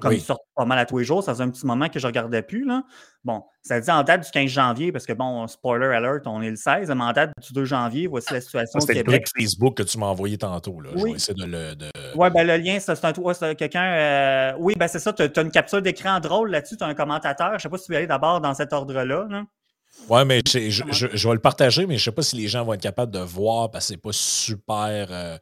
comme 0.02 0.12
ils 0.12 0.20
sortent 0.20 0.42
pas 0.54 0.64
mal 0.64 0.78
à 0.78 0.86
tous 0.86 0.98
les 0.98 1.04
jours, 1.04 1.22
ça 1.22 1.32
faisait 1.32 1.44
un 1.44 1.50
petit 1.50 1.64
moment 1.64 1.88
que 1.88 1.98
je 1.98 2.06
ne 2.06 2.08
regardais 2.08 2.42
plus. 2.42 2.64
Là. 2.64 2.82
Bon, 3.24 3.42
ça 3.62 3.80
dit 3.80 3.90
en 3.90 4.02
date 4.02 4.24
du 4.24 4.30
15 4.30 4.50
janvier, 4.50 4.92
parce 4.92 5.06
que 5.06 5.12
bon, 5.12 5.46
spoiler 5.46 5.86
alert, 5.86 6.26
on 6.26 6.42
est 6.42 6.50
le 6.50 6.56
16, 6.56 6.88
mais 6.88 7.04
en 7.04 7.12
date 7.12 7.30
du 7.40 7.52
2 7.52 7.64
janvier, 7.64 8.06
voici 8.06 8.32
la 8.32 8.40
situation 8.40 8.80
Québec. 8.80 9.26
C'est 9.26 9.40
le 9.40 9.46
Facebook 9.46 9.76
que 9.76 9.82
tu 9.82 9.98
m'as 9.98 10.06
envoyé 10.06 10.36
tantôt. 10.36 10.80
Là. 10.80 10.90
Oui. 10.96 11.14
Je 11.16 11.32
de 11.32 11.44
le. 11.44 11.74
De... 11.74 11.90
Oui, 12.14 12.28
ben, 12.30 12.46
le 12.46 12.56
lien, 12.56 12.78
c'est 12.80 13.04
un 13.04 13.54
quelqu'un. 13.54 13.92
Euh, 13.92 14.52
oui, 14.58 14.74
ben, 14.76 14.88
c'est 14.88 14.98
ça, 14.98 15.12
tu 15.12 15.22
as, 15.22 15.42
une 15.42 15.50
capture 15.50 15.80
d'écran 15.80 16.20
drôle 16.20 16.50
là-dessus, 16.50 16.76
tu 16.76 16.84
as 16.84 16.88
un 16.88 16.94
commentateur. 16.94 17.50
Je 17.50 17.54
ne 17.54 17.58
sais 17.60 17.68
pas 17.68 17.78
si 17.78 17.86
tu 17.86 17.92
veux 17.92 17.98
aller 17.98 18.06
d'abord 18.06 18.40
dans 18.40 18.54
cet 18.54 18.72
ordre-là. 18.72 19.26
Oui, 20.08 20.24
mais 20.24 20.42
je, 20.46 20.70
je, 20.70 21.28
vais 21.28 21.34
le 21.34 21.40
partager, 21.40 21.86
mais 21.86 21.96
je 21.96 22.02
ne 22.02 22.04
sais 22.04 22.12
pas 22.12 22.22
si 22.22 22.36
les 22.36 22.48
gens 22.48 22.64
vont 22.64 22.72
être 22.72 22.82
capables 22.82 23.12
de 23.12 23.20
voir 23.20 23.70
parce 23.70 23.86
que 23.86 23.94
c'est 23.94 24.00
pas 24.00 24.12
super. 24.12 25.08
Euh, 25.10 25.38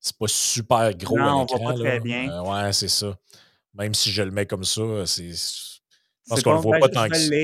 c'est 0.00 0.16
pas 0.16 0.28
super 0.28 0.94
gros. 0.94 1.18
Non, 1.18 1.42
on 1.42 1.56
voit 1.58 1.72
pas 1.72 1.78
très 1.78 2.00
bien. 2.00 2.30
Euh, 2.30 2.42
ouais, 2.42 2.72
c'est 2.72 2.88
ça. 2.88 3.14
Même 3.74 3.94
si 3.94 4.10
je 4.10 4.22
le 4.22 4.30
mets 4.30 4.46
comme 4.46 4.64
ça, 4.64 4.82
c'est. 5.06 5.30
Je 5.30 6.28
pense 6.28 6.42
qu'on 6.42 6.54
le 6.54 6.60
voit 6.60 6.78
ben, 6.78 6.88
pas 6.88 6.88
tant 6.88 7.08
que 7.08 7.16
ça. 7.16 7.34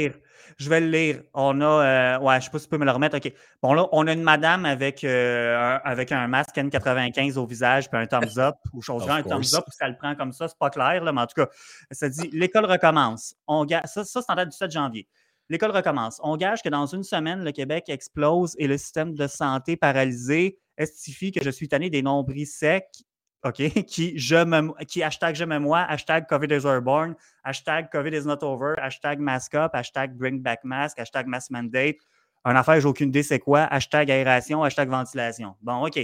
Je 0.59 0.71
vais 0.71 0.81
le 0.81 0.89
lire. 0.89 1.23
On 1.35 1.61
a. 1.61 1.65
Euh, 1.65 2.19
ouais, 2.21 2.41
je 2.41 2.47
sais 2.47 2.51
pas 2.51 2.59
si 2.59 2.65
tu 2.65 2.71
peux 2.71 2.79
me 2.79 2.85
le 2.85 2.91
remettre. 2.91 3.17
OK. 3.17 3.33
Bon, 3.63 3.75
là, 3.75 3.87
on 3.93 4.07
a 4.07 4.13
une 4.13 4.23
madame 4.23 4.65
avec, 4.65 5.05
euh, 5.05 5.57
un, 5.57 5.81
avec 5.85 6.13
un 6.13 6.27
masque 6.29 6.57
N95 6.57 7.37
au 7.37 7.47
visage 7.47 7.91
puis 7.91 8.01
un 8.01 8.07
thumbs 8.07 8.39
up 8.39 8.55
ou 8.73 8.81
chose 8.81 9.07
Un 9.09 9.23
thumbs 9.23 9.55
up, 9.55 9.65
ça 9.69 9.89
le 9.89 9.97
prend 9.97 10.15
comme 10.15 10.33
ça, 10.33 10.49
c'est 10.49 10.59
pas 10.59 10.71
clair, 10.71 11.05
là, 11.05 11.13
mais 11.13 11.21
en 11.21 11.27
tout 11.27 11.43
cas, 11.43 11.49
ça 11.91 12.09
dit 12.09 12.31
l'école 12.33 12.65
recommence. 12.65 13.35
On 13.47 13.67
Ça, 13.69 14.05
ça 14.05 14.05
c'est 14.05 14.31
en 14.31 14.35
date 14.35 14.49
du 14.49 14.57
7 14.57 14.71
janvier. 14.71 15.07
L'école 15.49 15.71
recommence. 15.71 16.21
On 16.23 16.37
gage 16.37 16.63
que 16.63 16.69
dans 16.69 16.87
une 16.87 17.05
semaine, 17.05 17.45
le 17.45 17.53
Québec 17.53 17.85
explose 17.89 18.55
et 18.59 18.67
le 18.67 18.79
système 18.79 19.15
de 19.15 19.27
santé 19.27 19.77
paralysé 19.77 20.59
estifie 20.77 21.33
que 21.33 21.43
je 21.43 21.51
suis 21.51 21.69
tanné 21.69 21.91
des 21.91 22.03
nombris 22.03 22.47
secs 22.47 23.05
OK, 23.45 23.85
qui, 23.87 24.19
je 24.19 24.45
me, 24.45 24.73
qui 24.85 25.03
hashtag 25.03 25.35
je 25.35 25.45
me 25.45 25.59
moi, 25.59 25.87
hashtag 25.89 26.27
COVID 26.29 26.53
is 26.53 26.63
born, 26.83 27.15
hashtag 27.45 27.91
COVID 27.93 28.13
is 28.13 28.25
not 28.25 28.43
over, 28.43 28.75
hashtag 28.79 29.19
mask 29.19 29.55
up, 29.55 29.75
hashtag 29.75 30.17
bring 30.17 30.41
back 30.41 30.65
mask, 30.65 30.99
hashtag 30.99 31.27
mask 31.27 31.51
mandate. 31.51 31.97
Un 32.45 32.57
affaire, 32.57 32.81
j'ai 32.81 32.87
aucune 32.87 33.09
idée 33.09 33.23
c'est 33.23 33.39
quoi, 33.39 33.63
hashtag 33.63 34.11
aération, 34.11 34.63
hashtag 34.63 34.89
ventilation. 34.89 35.55
Bon, 35.63 35.87
OK. 35.87 35.99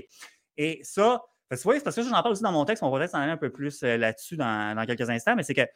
Et 0.56 0.80
ça, 0.82 1.22
parce 1.48 1.62
que, 1.62 1.82
parce 1.82 1.96
que 1.96 2.02
j'en 2.02 2.10
parle 2.10 2.32
aussi 2.32 2.42
dans 2.42 2.52
mon 2.52 2.64
texte, 2.64 2.82
on 2.82 2.90
va 2.90 2.98
peut-être 2.98 3.10
s'en 3.10 3.18
aller 3.18 3.32
un 3.32 3.36
peu 3.36 3.50
plus 3.50 3.82
euh, 3.82 3.96
là-dessus 3.96 4.36
dans, 4.36 4.76
dans, 4.76 4.86
quelques 4.86 5.08
instants, 5.08 5.36
mais 5.36 5.42
c'est 5.42 5.54
que 5.54 5.66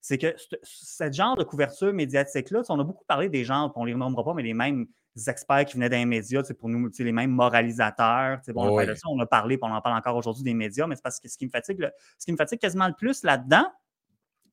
c'est 0.00 0.18
que 0.18 0.34
ce 0.62 1.10
genre 1.10 1.34
de 1.34 1.44
couverture 1.44 1.92
médiatique-là, 1.92 2.62
on 2.68 2.78
a 2.78 2.84
beaucoup 2.84 3.06
parlé 3.06 3.30
des 3.30 3.42
gens, 3.42 3.72
on 3.74 3.84
ne 3.84 3.88
les 3.88 3.94
nommera 3.94 4.22
pas, 4.22 4.34
mais 4.34 4.42
les 4.42 4.52
mêmes 4.52 4.86
experts 5.26 5.66
qui 5.66 5.74
venaient 5.74 5.88
d'un 5.88 6.06
média, 6.06 6.42
pour 6.58 6.68
nous, 6.68 6.90
les 6.98 7.12
mêmes 7.12 7.30
moralisateurs. 7.30 8.40
Bon, 8.48 8.78
on, 8.78 8.94
on 9.06 9.20
a 9.20 9.26
parlé, 9.26 9.58
on 9.62 9.66
en 9.66 9.80
parle 9.80 9.96
encore 9.96 10.16
aujourd'hui 10.16 10.42
des 10.42 10.54
médias, 10.54 10.86
mais 10.86 10.96
c'est 10.96 11.02
parce 11.02 11.20
que 11.20 11.28
ce 11.28 11.36
qui 11.36 11.46
me 11.46 11.50
fatigue, 11.50 11.88
ce 12.18 12.24
qui 12.24 12.32
me 12.32 12.36
fatigue 12.36 12.58
quasiment 12.58 12.88
le 12.88 12.94
plus 12.94 13.22
là-dedans, 13.22 13.66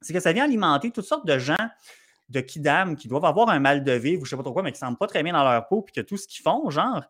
c'est 0.02 0.14
que 0.14 0.20
ça 0.20 0.34
vient 0.34 0.46
alimenter 0.46 0.92
toutes 0.92 1.06
sortes 1.06 1.26
de 1.26 1.38
gens 1.38 1.70
de 2.30 2.40
kidam 2.40 2.96
qui 2.96 3.08
doivent 3.08 3.26
avoir 3.26 3.50
un 3.50 3.60
mal 3.60 3.84
de 3.84 3.92
vivre 3.92 4.22
ou 4.22 4.26
je 4.26 4.30
ne 4.30 4.38
sais 4.38 4.38
pas 4.38 4.44
trop 4.44 4.54
quoi, 4.54 4.64
mais 4.64 4.72
qui 4.72 4.82
ne 4.82 4.88
sentent 4.88 5.00
pas 5.00 5.08
très 5.08 5.22
bien 5.22 5.34
dans 5.34 5.44
leur 5.44 5.68
peau, 5.68 5.82
puis 5.82 5.94
que 5.94 6.02
tout 6.02 6.18
ce 6.18 6.28
qu'ils 6.28 6.42
font, 6.42 6.70
genre, 6.70 7.04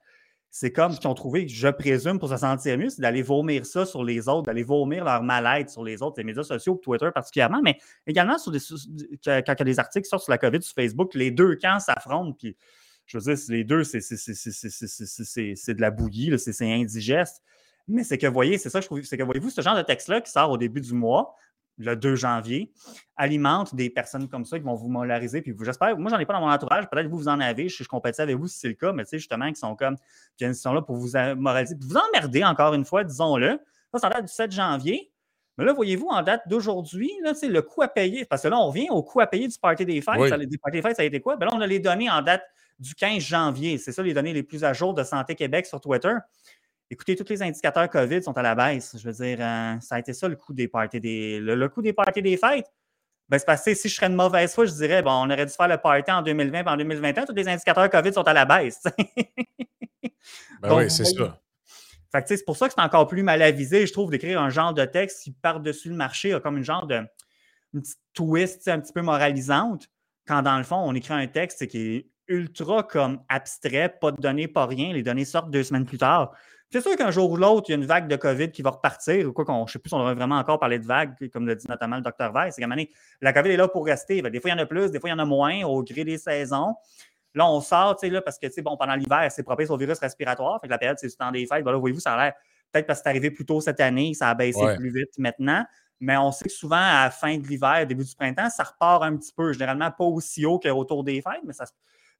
c'est 0.50 0.72
comme 0.74 0.98
qu'ils 0.98 1.08
ont 1.08 1.13
trouvé, 1.13 1.48
je 1.48 1.70
présume, 1.70 2.20
pour 2.20 2.27
se 2.27 2.38
sentir 2.38 2.77
mieux, 2.77 2.89
c'est 2.89 3.01
d'aller 3.01 3.22
vomir 3.22 3.65
ça 3.65 3.86
sur 3.86 4.03
les 4.03 4.27
autres, 4.27 4.43
d'aller 4.43 4.63
vomir 4.63 5.05
leur 5.05 5.24
mal-être 5.24 5.70
sur 5.70 5.84
les 5.84 6.01
autres, 6.01 6.15
les 6.17 6.25
médias 6.25 6.43
sociaux, 6.43 6.75
Twitter 6.84 7.10
particulièrement, 7.13 7.62
mais 7.63 7.77
également 8.05 8.38
sur 8.38 8.51
des, 8.51 8.60
quand 8.60 9.53
il 9.53 9.60
y 9.60 9.62
a 9.62 9.63
des 9.63 9.79
articles 9.79 10.03
qui 10.03 10.10
sortent 10.10 10.24
sur 10.24 10.31
la 10.31 10.38
COVID 10.38 10.62
sur 10.62 10.74
Facebook, 10.74 11.13
les 11.13 11.31
deux 11.31 11.55
camps 11.55 11.79
s'affrontent, 11.79 12.34
puis 12.34 12.58
je 13.11 13.17
veux 13.17 13.35
dire, 13.35 13.43
les 13.49 13.63
deux, 13.63 13.83
c'est 13.83 13.99
de 13.99 15.81
la 15.81 15.91
bouillie, 15.91 16.39
c'est 16.39 16.71
indigeste. 16.71 17.41
Mais 17.87 18.03
c'est 18.03 18.17
que, 18.17 18.27
voyez, 18.27 18.57
c'est 18.57 18.69
ça 18.69 18.79
que 18.79 18.83
je 18.83 18.87
trouve, 18.87 19.01
c'est 19.03 19.17
que, 19.17 19.23
voyez-vous, 19.23 19.49
ce 19.49 19.61
genre 19.61 19.75
de 19.75 19.81
texte-là 19.81 20.21
qui 20.21 20.31
sort 20.31 20.49
au 20.49 20.57
début 20.57 20.79
du 20.81 20.93
mois, 20.93 21.35
le 21.77 21.95
2 21.95 22.15
janvier, 22.15 22.71
alimente 23.17 23.75
des 23.75 23.89
personnes 23.89 24.29
comme 24.29 24.45
ça 24.45 24.59
qui 24.59 24.63
vont 24.63 24.75
vous 24.75 24.87
molariser. 24.87 25.41
Puis 25.41 25.53
j'espère, 25.61 25.97
moi, 25.97 26.09
j'en 26.09 26.19
ai 26.19 26.25
pas 26.25 26.33
dans 26.33 26.41
mon 26.41 26.51
entourage, 26.51 26.89
peut-être 26.89 27.07
vous, 27.07 27.17
vous 27.17 27.27
en 27.27 27.39
avez, 27.39 27.67
je, 27.69 27.83
je 27.83 27.89
compatis 27.89 28.21
avec 28.21 28.37
vous 28.37 28.47
si 28.47 28.59
c'est 28.59 28.67
le 28.67 28.75
cas, 28.75 28.93
mais 28.93 29.03
tu 29.03 29.09
sais, 29.09 29.17
justement, 29.17 29.49
qui 29.49 29.59
sont 29.59 29.75
comme, 29.75 29.97
qui 30.37 30.53
sont 30.53 30.73
là 30.73 30.81
pour 30.81 30.95
vous 30.95 31.11
moraliser, 31.37 31.75
pour 31.75 31.89
vous 31.89 31.97
emmerder, 31.97 32.43
encore 32.45 32.73
une 32.75 32.85
fois, 32.85 33.03
disons-le. 33.03 33.59
Ça, 33.93 33.99
ça 33.99 34.09
date 34.09 34.25
du 34.25 34.31
7 34.31 34.51
janvier. 34.51 35.11
Mais 35.57 35.65
là, 35.65 35.73
voyez-vous, 35.73 36.07
en 36.07 36.21
date 36.21 36.43
d'aujourd'hui, 36.47 37.11
le 37.23 37.59
coût 37.59 37.81
à 37.81 37.87
payer, 37.87 38.25
parce 38.25 38.43
que 38.43 38.47
là, 38.47 38.57
on 38.57 38.67
revient 38.67 38.87
au 38.89 39.03
coût 39.03 39.19
à 39.19 39.27
payer 39.27 39.47
du 39.47 39.57
Party 39.59 39.85
des 39.85 40.01
fêtes. 40.01 40.29
Ça, 40.29 40.37
des 40.37 40.57
Party 40.57 40.77
des 40.77 40.81
fêtes, 40.81 40.95
ça 40.95 41.01
a 41.01 41.05
été 41.05 41.19
quoi? 41.19 41.35
Ben 41.35 41.47
là, 41.47 41.51
on 41.53 41.61
a 41.61 41.67
les 41.67 41.79
données 41.79 42.09
en 42.09 42.21
date 42.21 42.43
du 42.81 42.95
15 42.95 43.21
janvier. 43.21 43.77
C'est 43.77 43.91
ça 43.91 44.01
les 44.01 44.13
données 44.13 44.33
les 44.33 44.43
plus 44.43 44.63
à 44.63 44.73
jour 44.73 44.93
de 44.93 45.03
Santé 45.03 45.35
Québec 45.35 45.67
sur 45.67 45.79
Twitter. 45.79 46.13
Écoutez, 46.89 47.15
tous 47.15 47.29
les 47.29 47.41
indicateurs 47.41 47.89
COVID 47.89 48.23
sont 48.23 48.38
à 48.38 48.41
la 48.41 48.55
baisse. 48.55 48.97
Je 48.97 49.07
veux 49.07 49.13
dire, 49.13 49.38
euh, 49.39 49.79
ça 49.79 49.95
a 49.95 50.00
été 50.00 50.13
ça 50.13 50.27
le 50.27 50.35
coût 50.35 50.53
des 50.53 50.67
parties 50.67 51.00
des. 51.00 51.39
Le, 51.39 51.70
coût 51.70 51.81
des 51.81 51.94
parties 51.94 52.22
des 52.22 52.35
fêtes. 52.35 52.65
Ben, 53.29 53.37
c'est 53.37 53.46
parce 53.46 53.63
que 53.63 53.74
si 53.74 53.87
je 53.87 53.96
serais 53.96 54.09
de 54.09 54.15
mauvaise 54.15 54.53
foi, 54.53 54.65
je 54.65 54.74
dirais, 54.74 55.01
bon, 55.01 55.11
on 55.11 55.29
aurait 55.29 55.46
dû 55.46 55.53
faire 55.53 55.70
le 55.70 55.77
party 55.77 56.11
en 56.11 56.22
2020 56.22 56.67
en 56.67 56.75
2021. 56.75 57.25
Tous 57.25 57.33
les 57.33 57.48
indicateurs 57.48 57.89
COVID 57.89 58.13
sont 58.13 58.24
à 58.24 58.33
la 58.33 58.46
baisse. 58.46 58.83
ben 60.61 60.75
oui, 60.75 60.91
c'est 60.91 61.05
ça. 61.05 61.39
c'est 62.25 62.46
pour 62.46 62.57
ça 62.57 62.67
que 62.67 62.74
c'est 62.75 62.81
encore 62.81 63.07
plus 63.07 63.24
mal 63.24 63.41
avisé, 63.41 63.87
je 63.87 63.94
trouve, 63.94 64.09
d'écrire 64.09 64.41
un 64.41 64.50
genre 64.50 64.74
de 64.74 64.83
texte 64.83 65.24
qui, 65.24 65.31
par-dessus 65.31 65.89
le 65.89 65.96
marché, 65.96 66.33
a 66.33 66.41
comme 66.41 66.57
une 66.57 66.65
genre 66.65 66.87
de 66.87 67.05
une 67.74 67.81
petite 67.81 68.01
twist 68.13 68.67
un 68.67 68.81
petit 68.81 68.91
peu 68.91 69.01
moralisante, 69.01 69.87
quand 70.27 70.41
dans 70.41 70.57
le 70.57 70.63
fond, 70.63 70.77
on 70.77 70.94
écrit 70.94 71.13
un 71.13 71.27
texte 71.27 71.67
qui 71.67 71.96
est 71.96 72.11
ultra 72.31 72.83
comme 72.83 73.20
abstrait, 73.29 73.98
pas 74.00 74.11
de 74.11 74.22
données, 74.22 74.48
pas 74.48 74.65
rien. 74.65 74.94
Les 74.94 75.03
données 75.03 75.25
sortent 75.25 75.51
deux 75.51 75.63
semaines 75.63 75.85
plus 75.85 75.98
tard. 75.98 76.33
C'est 76.72 76.79
sûr 76.79 76.96
qu'un 76.96 77.11
jour 77.11 77.29
ou 77.29 77.35
l'autre, 77.35 77.65
il 77.67 77.74
y 77.74 77.75
a 77.75 77.77
une 77.77 77.85
vague 77.85 78.07
de 78.07 78.15
COVID 78.15 78.50
qui 78.51 78.61
va 78.61 78.70
repartir, 78.70 79.27
ou 79.27 79.33
quoi 79.33 79.44
qu'on, 79.44 79.67
je 79.67 79.72
ne 79.72 79.74
sais 79.74 79.79
plus 79.79 79.89
si 79.89 79.94
on 79.94 80.00
aurait 80.00 80.15
vraiment 80.15 80.37
encore 80.37 80.57
parlé 80.57 80.79
de 80.79 80.85
vague, 80.85 81.13
comme 81.31 81.46
le 81.46 81.53
dit 81.53 81.67
notamment 81.67 81.98
le 81.98 82.01
docteur 82.01 82.31
Weiss. 82.33 82.55
C'est 82.55 82.65
la 83.20 83.33
COVID 83.33 83.50
est 83.50 83.57
là 83.57 83.67
pour 83.67 83.85
rester. 83.85 84.22
Des 84.22 84.39
fois, 84.39 84.51
il 84.51 84.53
y 84.53 84.55
en 84.55 84.63
a 84.63 84.65
plus, 84.65 84.89
des 84.89 85.00
fois, 85.01 85.09
il 85.09 85.11
y 85.11 85.15
en 85.15 85.20
a 85.20 85.25
moins 85.25 85.63
au 85.63 85.83
gré 85.83 86.05
des 86.05 86.17
saisons. 86.17 86.75
Là, 87.33 87.50
on 87.50 87.59
sort, 87.59 87.98
tu 87.98 88.07
sais, 88.07 88.13
là, 88.13 88.22
parce 88.22 88.37
que, 88.37 88.61
bon, 88.61 88.77
pendant 88.77 88.96
l'hiver, 88.96 89.29
c'est 89.31 89.44
propice 89.44 89.70
au 89.70 89.77
virus 89.77 90.00
respiratoire. 90.00 90.59
Fait 90.61 90.67
que 90.67 90.72
la 90.72 90.77
période, 90.77 90.98
c'est 90.98 91.07
le 91.07 91.13
temps 91.13 91.31
des 91.31 91.46
fêtes. 91.46 91.63
Ben 91.63 91.74
là, 91.74 91.77
voyez-vous, 91.77 92.00
ça 92.00 92.13
a 92.13 92.24
l'air, 92.24 92.33
peut-être 92.72 92.87
parce 92.87 93.00
que 93.00 93.03
c'est 93.03 93.09
arrivé 93.09 93.31
plus 93.31 93.46
tôt 93.46 93.59
cette 93.59 93.79
année, 93.81 94.13
ça 94.13 94.29
a 94.29 94.35
baissé 94.35 94.61
plus 94.77 94.94
vite 94.94 95.17
maintenant. 95.17 95.65
Mais 96.00 96.17
on 96.17 96.31
sait 96.31 96.46
que 96.46 96.51
souvent, 96.51 96.77
à 96.77 97.03
la 97.03 97.11
fin 97.11 97.37
de 97.37 97.46
l'hiver, 97.48 97.85
début 97.85 98.03
du 98.03 98.15
printemps, 98.15 98.50
ça 98.50 98.63
repart 98.63 99.03
un 99.03 99.15
petit 99.17 99.31
peu. 99.31 99.53
Généralement, 99.53 99.91
pas 99.91 100.05
aussi 100.05 100.46
haut 100.46 100.57
qu'autour 100.57 101.03
des 101.03 101.22
fêtes, 101.22 101.41
mais 101.46 101.53
ça, 101.53 101.65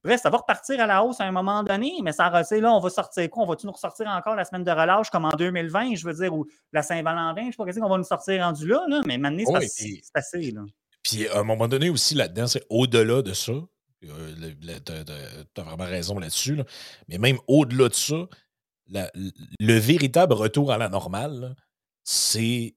Bref, 0.04 0.20
ça 0.20 0.30
va 0.30 0.38
repartir 0.38 0.80
à 0.80 0.86
la 0.86 1.04
hausse 1.04 1.20
à 1.20 1.24
un 1.24 1.30
moment 1.30 1.62
donné, 1.62 1.92
mais 2.02 2.12
ça, 2.12 2.28
là, 2.28 2.74
on 2.74 2.80
va 2.80 2.90
sortir 2.90 3.30
quoi? 3.30 3.44
On 3.44 3.46
va-tu 3.46 3.66
nous 3.66 3.72
ressortir 3.72 4.08
encore 4.08 4.34
la 4.34 4.44
semaine 4.44 4.64
de 4.64 4.70
relâche 4.70 5.10
comme 5.10 5.24
en 5.24 5.30
2020, 5.30 5.94
je 5.94 6.04
veux 6.04 6.14
dire, 6.14 6.34
ou 6.34 6.46
la 6.72 6.82
Saint-Valentin? 6.82 7.42
Je 7.42 7.46
ne 7.46 7.50
sais 7.52 7.56
pas 7.56 7.64
qu'est-ce 7.66 7.78
qu'on 7.78 7.88
va 7.88 7.98
nous 7.98 8.04
sortir 8.04 8.42
rendu 8.42 8.66
là, 8.66 8.84
là 8.88 9.00
mais 9.06 9.16
maintenant, 9.16 9.60
c'est 9.66 10.00
assez. 10.12 10.50
Là. 10.50 10.62
Puis 11.04 11.28
à 11.28 11.38
un 11.38 11.44
moment 11.44 11.68
donné 11.68 11.88
aussi, 11.88 12.16
là-dedans, 12.16 12.48
c'est 12.48 12.64
au-delà 12.68 13.22
de 13.22 13.32
ça. 13.32 13.52
Euh, 14.04 14.50
tu 15.54 15.60
as 15.60 15.62
vraiment 15.62 15.84
raison 15.84 16.18
là-dessus. 16.18 16.58
Mais 17.06 17.18
même 17.18 17.38
au-delà 17.46 17.88
de 17.88 17.94
ça, 17.94 18.26
le 18.88 19.78
véritable 19.78 20.32
retour 20.32 20.72
à 20.72 20.78
la 20.78 20.88
normale, 20.88 21.54
c'est 22.02 22.74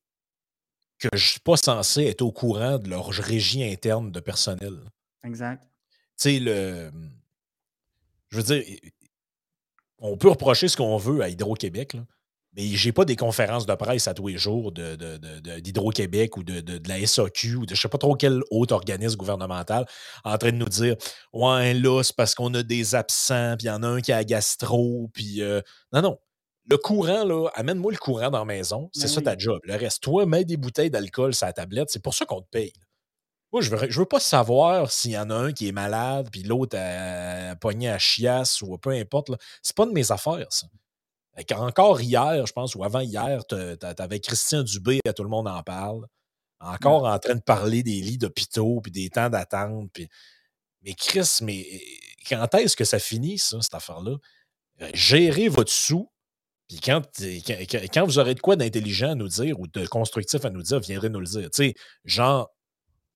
que 0.99 1.07
je 1.13 1.17
ne 1.17 1.29
suis 1.29 1.39
pas 1.39 1.57
censé 1.57 2.03
être 2.05 2.21
au 2.21 2.31
courant 2.31 2.77
de 2.77 2.87
leur 2.87 3.07
régie 3.07 3.63
interne 3.63 4.11
de 4.11 4.19
personnel. 4.19 4.77
Exact 5.23 5.67
sais, 6.17 6.39
le. 6.39 6.91
Je 8.29 8.37
veux 8.37 8.43
dire, 8.43 8.63
on 9.99 10.17
peut 10.17 10.29
reprocher 10.29 10.67
ce 10.67 10.77
qu'on 10.77 10.97
veut 10.97 11.21
à 11.21 11.29
Hydro-Québec, 11.29 11.95
mais 12.55 12.67
j'ai 12.67 12.91
pas 12.91 13.05
des 13.05 13.15
conférences 13.15 13.65
de 13.65 13.75
presse 13.75 14.07
à 14.07 14.13
tous 14.13 14.27
les 14.27 14.37
jours 14.37 14.71
d'Hydro-Québec 14.71 16.31
de, 16.37 16.43
de, 16.43 16.57
ou 16.57 16.61
de, 16.61 16.77
de, 16.77 16.89
la 16.89 17.05
SAQ 17.05 17.55
ou 17.55 17.65
de 17.65 17.75
je 17.75 17.81
sais 17.81 17.89
pas 17.89 17.97
trop 17.97 18.15
quel 18.15 18.41
autre 18.49 18.73
organisme 18.73 19.17
gouvernemental 19.17 19.85
en 20.23 20.37
train 20.37 20.51
de 20.51 20.57
nous 20.57 20.69
dire 20.69 20.95
Ouais, 21.33 21.73
là, 21.73 22.01
c'est 22.03 22.15
parce 22.15 22.35
qu'on 22.35 22.53
a 22.53 22.63
des 22.63 22.95
absents, 22.95 23.55
puis 23.57 23.67
il 23.67 23.69
y 23.69 23.71
en 23.71 23.83
a 23.83 23.87
un 23.87 24.01
qui 24.01 24.11
a 24.11 24.23
gastro, 24.23 25.09
puis. 25.13 25.41
Euh, 25.41 25.61
non, 25.93 26.01
non. 26.01 26.17
Le 26.67 26.77
courant, 26.77 27.23
là, 27.25 27.47
amène-moi 27.53 27.91
le 27.91 27.97
courant 27.99 28.31
dans 28.31 28.39
la 28.39 28.45
maison, 28.45 28.89
c'est 28.91 29.03
ben 29.03 29.07
ça 29.07 29.21
ta 29.21 29.37
job. 29.37 29.59
Le 29.65 29.75
reste, 29.75 30.01
toi, 30.01 30.25
mets 30.25 30.45
des 30.45 30.57
bouteilles 30.57 30.89
d'alcool 30.89 31.35
sur 31.35 31.45
la 31.45 31.53
tablette, 31.53 31.89
c'est 31.91 32.01
pour 32.01 32.15
ça 32.15 32.25
qu'on 32.25 32.41
te 32.41 32.49
paye. 32.49 32.73
Moi, 33.55 33.61
je 33.61 33.73
veux, 33.73 33.87
veux 33.87 34.05
pas 34.05 34.19
savoir 34.19 34.91
s'il 34.91 35.11
y 35.11 35.17
en 35.17 35.29
a 35.29 35.33
un 35.33 35.53
qui 35.53 35.69
est 35.69 35.71
malade, 35.71 36.27
puis 36.29 36.43
l'autre 36.43 36.77
a, 36.77 37.55
pogné 37.55 37.89
à 37.89 37.97
chiasse 37.97 38.61
ou 38.61 38.77
peu 38.77 38.89
importe. 38.89 39.31
C'est 39.61 39.77
pas 39.77 39.85
de 39.85 39.93
mes 39.93 40.11
affaires, 40.11 40.45
ça. 40.49 40.67
encore 41.55 42.01
hier, 42.01 42.45
je 42.45 42.51
pense, 42.51 42.75
ou 42.75 42.83
avant 42.83 42.99
hier, 42.99 43.45
tu 43.47 43.55
avais 43.55 44.19
Christian 44.19 44.61
Dubé, 44.61 44.99
à 45.07 45.13
tout 45.13 45.23
le 45.23 45.29
monde 45.29 45.47
en 45.47 45.63
parle. 45.63 46.05
Encore 46.59 47.05
en 47.05 47.17
train 47.17 47.35
de 47.35 47.41
parler 47.41 47.81
des 47.81 48.01
lits 48.01 48.17
d'hôpitaux, 48.17 48.81
puis 48.81 48.91
des 48.91 49.09
temps 49.09 49.29
d'attente. 49.29 49.89
Puis... 49.93 50.09
Mais 50.81 50.93
Chris, 50.93 51.37
mais 51.41 51.65
quand 52.27 52.53
est-ce 52.55 52.75
que 52.75 52.83
ça 52.83 52.99
finit, 52.99 53.37
ça, 53.37 53.61
cette 53.61 53.73
affaire-là? 53.73 54.17
Euh, 54.81 54.89
gérez 54.93 55.47
votre 55.47 55.71
sous, 55.71 56.11
puis 56.67 56.81
quand, 56.83 57.03
quand, 57.93 58.05
vous 58.05 58.19
aurez 58.19 58.35
de 58.35 58.41
quoi 58.41 58.57
d'intelligent 58.57 59.11
à 59.11 59.15
nous 59.15 59.29
dire 59.29 59.57
ou 59.61 59.67
de 59.67 59.85
constructif 59.85 60.43
à 60.43 60.49
nous 60.49 60.63
dire, 60.63 60.81
viendrez 60.81 61.07
nous 61.07 61.21
le 61.21 61.27
dire. 61.27 61.49
Tu 61.51 61.67
sais, 61.67 61.73
genre, 62.03 62.51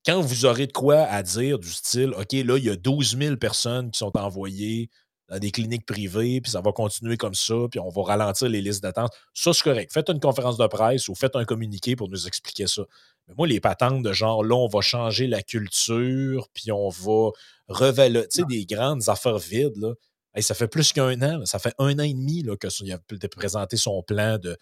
quand 0.06 0.20
vous 0.20 0.46
aurez 0.46 0.66
de 0.66 0.72
quoi 0.72 1.00
à 1.02 1.22
dire 1.22 1.58
du 1.58 1.70
style, 1.70 2.10
OK, 2.16 2.32
là, 2.32 2.56
il 2.56 2.64
y 2.64 2.70
a 2.70 2.76
12 2.76 3.18
000 3.18 3.36
personnes 3.36 3.90
qui 3.90 3.98
sont 3.98 4.16
envoyées 4.16 4.88
dans 5.28 5.38
des 5.38 5.50
cliniques 5.52 5.86
privées, 5.86 6.40
puis 6.40 6.50
ça 6.50 6.60
va 6.60 6.72
continuer 6.72 7.16
comme 7.16 7.34
ça, 7.34 7.54
puis 7.70 7.78
on 7.78 7.88
va 7.88 8.02
ralentir 8.02 8.48
les 8.48 8.60
listes 8.60 8.82
d'attente. 8.82 9.12
Ça, 9.32 9.52
c'est 9.52 9.62
correct. 9.62 9.92
Faites 9.92 10.08
une 10.10 10.18
conférence 10.18 10.58
de 10.58 10.66
presse 10.66 11.08
ou 11.08 11.14
faites 11.14 11.36
un 11.36 11.44
communiqué 11.44 11.94
pour 11.94 12.08
nous 12.08 12.26
expliquer 12.26 12.66
ça. 12.66 12.82
Mais 13.28 13.34
moi, 13.38 13.46
les 13.46 13.60
patentes 13.60 14.02
de 14.02 14.12
genre, 14.12 14.42
là, 14.42 14.56
on 14.56 14.66
va 14.66 14.80
changer 14.80 15.28
la 15.28 15.42
culture, 15.42 16.48
puis 16.52 16.72
on 16.72 16.88
va 16.88 17.30
revaloriser, 17.68 18.28
tu 18.28 18.40
sais, 18.40 18.44
des 18.48 18.66
grandes 18.66 19.08
affaires 19.08 19.38
vides, 19.38 19.76
là. 19.76 19.92
ça 20.40 20.54
fait 20.54 20.66
plus 20.66 20.92
qu'un 20.92 21.22
an, 21.22 21.44
ça 21.44 21.60
fait 21.60 21.74
un 21.78 21.96
an 22.00 22.02
et 22.02 22.12
demi 22.12 22.42
là, 22.42 22.56
qu'il 22.56 22.92
a 22.92 23.28
présenté 23.28 23.76
son 23.76 24.02
plan 24.02 24.38
de 24.38 24.58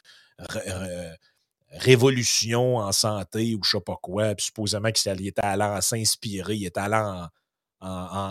révolution 1.79 2.77
en 2.77 2.93
santé 2.93 3.55
ou 3.55 3.63
je 3.65 3.71
sais 3.71 3.81
pas 3.81 3.97
quoi, 4.03 4.35
puis 4.35 4.47
supposément 4.47 4.91
qu'il 4.91 5.27
était 5.27 5.41
allant 5.41 5.81
s'inspirer, 5.81 6.57
il 6.57 6.67
était 6.67 6.81
allant 6.81 7.29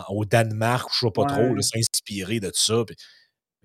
au 0.08 0.24
Danemark 0.24 0.88
ou 0.88 0.92
je 0.92 1.06
sais 1.06 1.12
pas 1.12 1.24
trop, 1.24 1.60
s'inspirer 1.60 2.40
de 2.40 2.48
tout 2.48 2.60
ça. 2.60 2.84
mais 2.88 2.94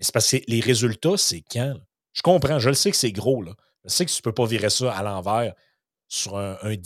c'est 0.00 0.12
parce 0.12 0.30
que 0.30 0.38
les 0.48 0.60
résultats, 0.60 1.16
c'est 1.16 1.42
quand? 1.42 1.74
Je 2.12 2.22
comprends, 2.22 2.58
je 2.58 2.68
le 2.68 2.74
sais 2.74 2.90
que 2.90 2.96
c'est 2.96 3.12
gros, 3.12 3.42
là. 3.42 3.52
Je 3.84 3.90
sais 3.90 4.06
que 4.06 4.10
tu 4.10 4.22
peux 4.22 4.32
pas 4.32 4.46
virer 4.46 4.70
ça 4.70 4.92
à 4.92 5.02
l'envers 5.02 5.52
sur 6.08 6.38
un, 6.38 6.56
un 6.62 6.76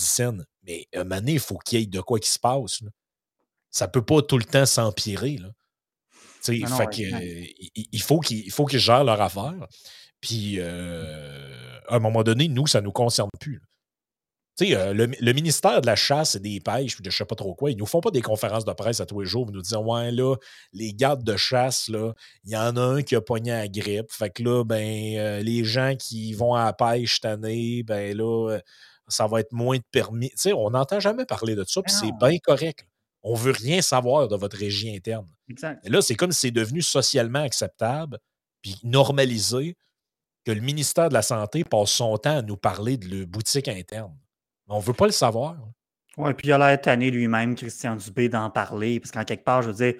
Mais 0.62 0.88
à 0.94 1.00
un 1.00 1.04
moment 1.04 1.16
donné, 1.16 1.32
il 1.34 1.40
faut 1.40 1.58
qu'il 1.58 1.78
y 1.78 1.82
ait 1.82 1.86
de 1.86 2.00
quoi 2.00 2.18
qui 2.18 2.30
se 2.30 2.38
passe. 2.38 2.82
Ça 3.70 3.86
ne 3.86 3.90
peut 3.90 4.04
pas 4.04 4.22
tout 4.22 4.38
le 4.38 4.44
temps 4.44 4.66
s'empirer. 4.66 5.38
il 6.48 8.02
faut 8.02 8.18
qu'ils 8.18 8.78
gèrent 8.80 9.04
leur 9.04 9.20
affaire. 9.20 9.66
Puis, 10.20 10.56
euh, 10.58 11.78
à 11.88 11.96
un 11.96 11.98
moment 11.98 12.22
donné, 12.22 12.48
nous, 12.48 12.66
ça 12.66 12.80
ne 12.80 12.86
nous 12.86 12.92
concerne 12.92 13.30
plus. 13.40 13.62
Euh, 14.60 14.92
le, 14.92 15.32
ministère 15.32 15.80
de 15.80 15.86
la 15.86 15.94
Chasse 15.94 16.34
et 16.34 16.40
des 16.40 16.58
Pêches, 16.58 16.96
puis 16.96 17.02
de 17.02 17.10
je 17.10 17.16
sais 17.16 17.24
pas 17.24 17.36
trop 17.36 17.54
quoi, 17.54 17.70
ils 17.70 17.76
nous 17.76 17.86
font 17.86 18.00
pas 18.00 18.10
des 18.10 18.22
conférences 18.22 18.64
de 18.64 18.72
presse 18.72 19.00
à 19.00 19.06
tous 19.06 19.20
les 19.20 19.26
jours 19.26 19.46
pour 19.46 19.54
nous 19.54 19.62
dire 19.62 19.80
Ouais, 19.82 20.10
là, 20.10 20.34
les 20.72 20.92
gardes 20.92 21.22
de 21.22 21.36
chasse, 21.36 21.88
là, 21.88 22.12
il 22.44 22.50
y 22.50 22.56
en 22.56 22.76
a 22.76 22.80
un 22.80 23.02
qui 23.02 23.14
a 23.14 23.20
pogné 23.20 23.52
à 23.52 23.58
la 23.60 23.68
grippe. 23.68 24.10
Fait 24.10 24.30
que 24.30 24.42
là, 24.42 24.64
ben, 24.64 25.16
euh, 25.16 25.40
les 25.42 25.64
gens 25.64 25.94
qui 25.96 26.32
vont 26.32 26.54
à 26.54 26.64
la 26.64 26.72
pêche 26.72 27.16
cette 27.16 27.26
année, 27.26 27.84
ben 27.84 28.16
là, 28.16 28.58
ça 29.06 29.26
va 29.26 29.40
être 29.40 29.52
moins 29.52 29.76
de 29.76 29.84
permis. 29.92 30.30
sais, 30.34 30.52
on 30.52 30.70
n'entend 30.70 30.98
jamais 30.98 31.24
parler 31.24 31.54
de 31.54 31.64
ça, 31.64 31.80
puis 31.82 31.92
c'est 31.92 32.12
bien 32.20 32.38
correct. 32.38 32.86
On 33.22 33.34
veut 33.34 33.52
rien 33.52 33.80
savoir 33.80 34.28
de 34.28 34.36
votre 34.36 34.56
régie 34.56 34.94
interne. 34.94 35.26
Et 35.84 35.88
là, 35.88 36.02
c'est 36.02 36.14
comme 36.14 36.32
si 36.32 36.40
c'est 36.40 36.50
devenu 36.50 36.82
socialement 36.82 37.42
acceptable, 37.42 38.18
puis 38.60 38.76
normalisé, 38.82 39.76
que 40.48 40.52
le 40.54 40.62
ministère 40.62 41.10
de 41.10 41.14
la 41.14 41.20
Santé 41.20 41.62
passe 41.62 41.90
son 41.90 42.16
temps 42.16 42.38
à 42.38 42.40
nous 42.40 42.56
parler 42.56 42.96
de 42.96 43.18
la 43.18 43.26
boutique 43.26 43.68
interne. 43.68 44.16
On 44.66 44.78
ne 44.78 44.82
veut 44.82 44.94
pas 44.94 45.04
le 45.04 45.12
savoir. 45.12 45.56
Oui, 46.16 46.32
puis 46.32 46.48
il 46.48 46.52
a 46.52 46.56
l'air 46.58 46.80
tanné 46.80 47.10
lui-même, 47.10 47.54
Christian 47.54 47.96
Dubé, 47.96 48.30
d'en 48.30 48.48
parler. 48.48 48.98
Parce 48.98 49.10
qu'en 49.10 49.24
quelque 49.24 49.44
part, 49.44 49.60
je 49.60 49.68
veux 49.68 49.74
dire, 49.74 49.94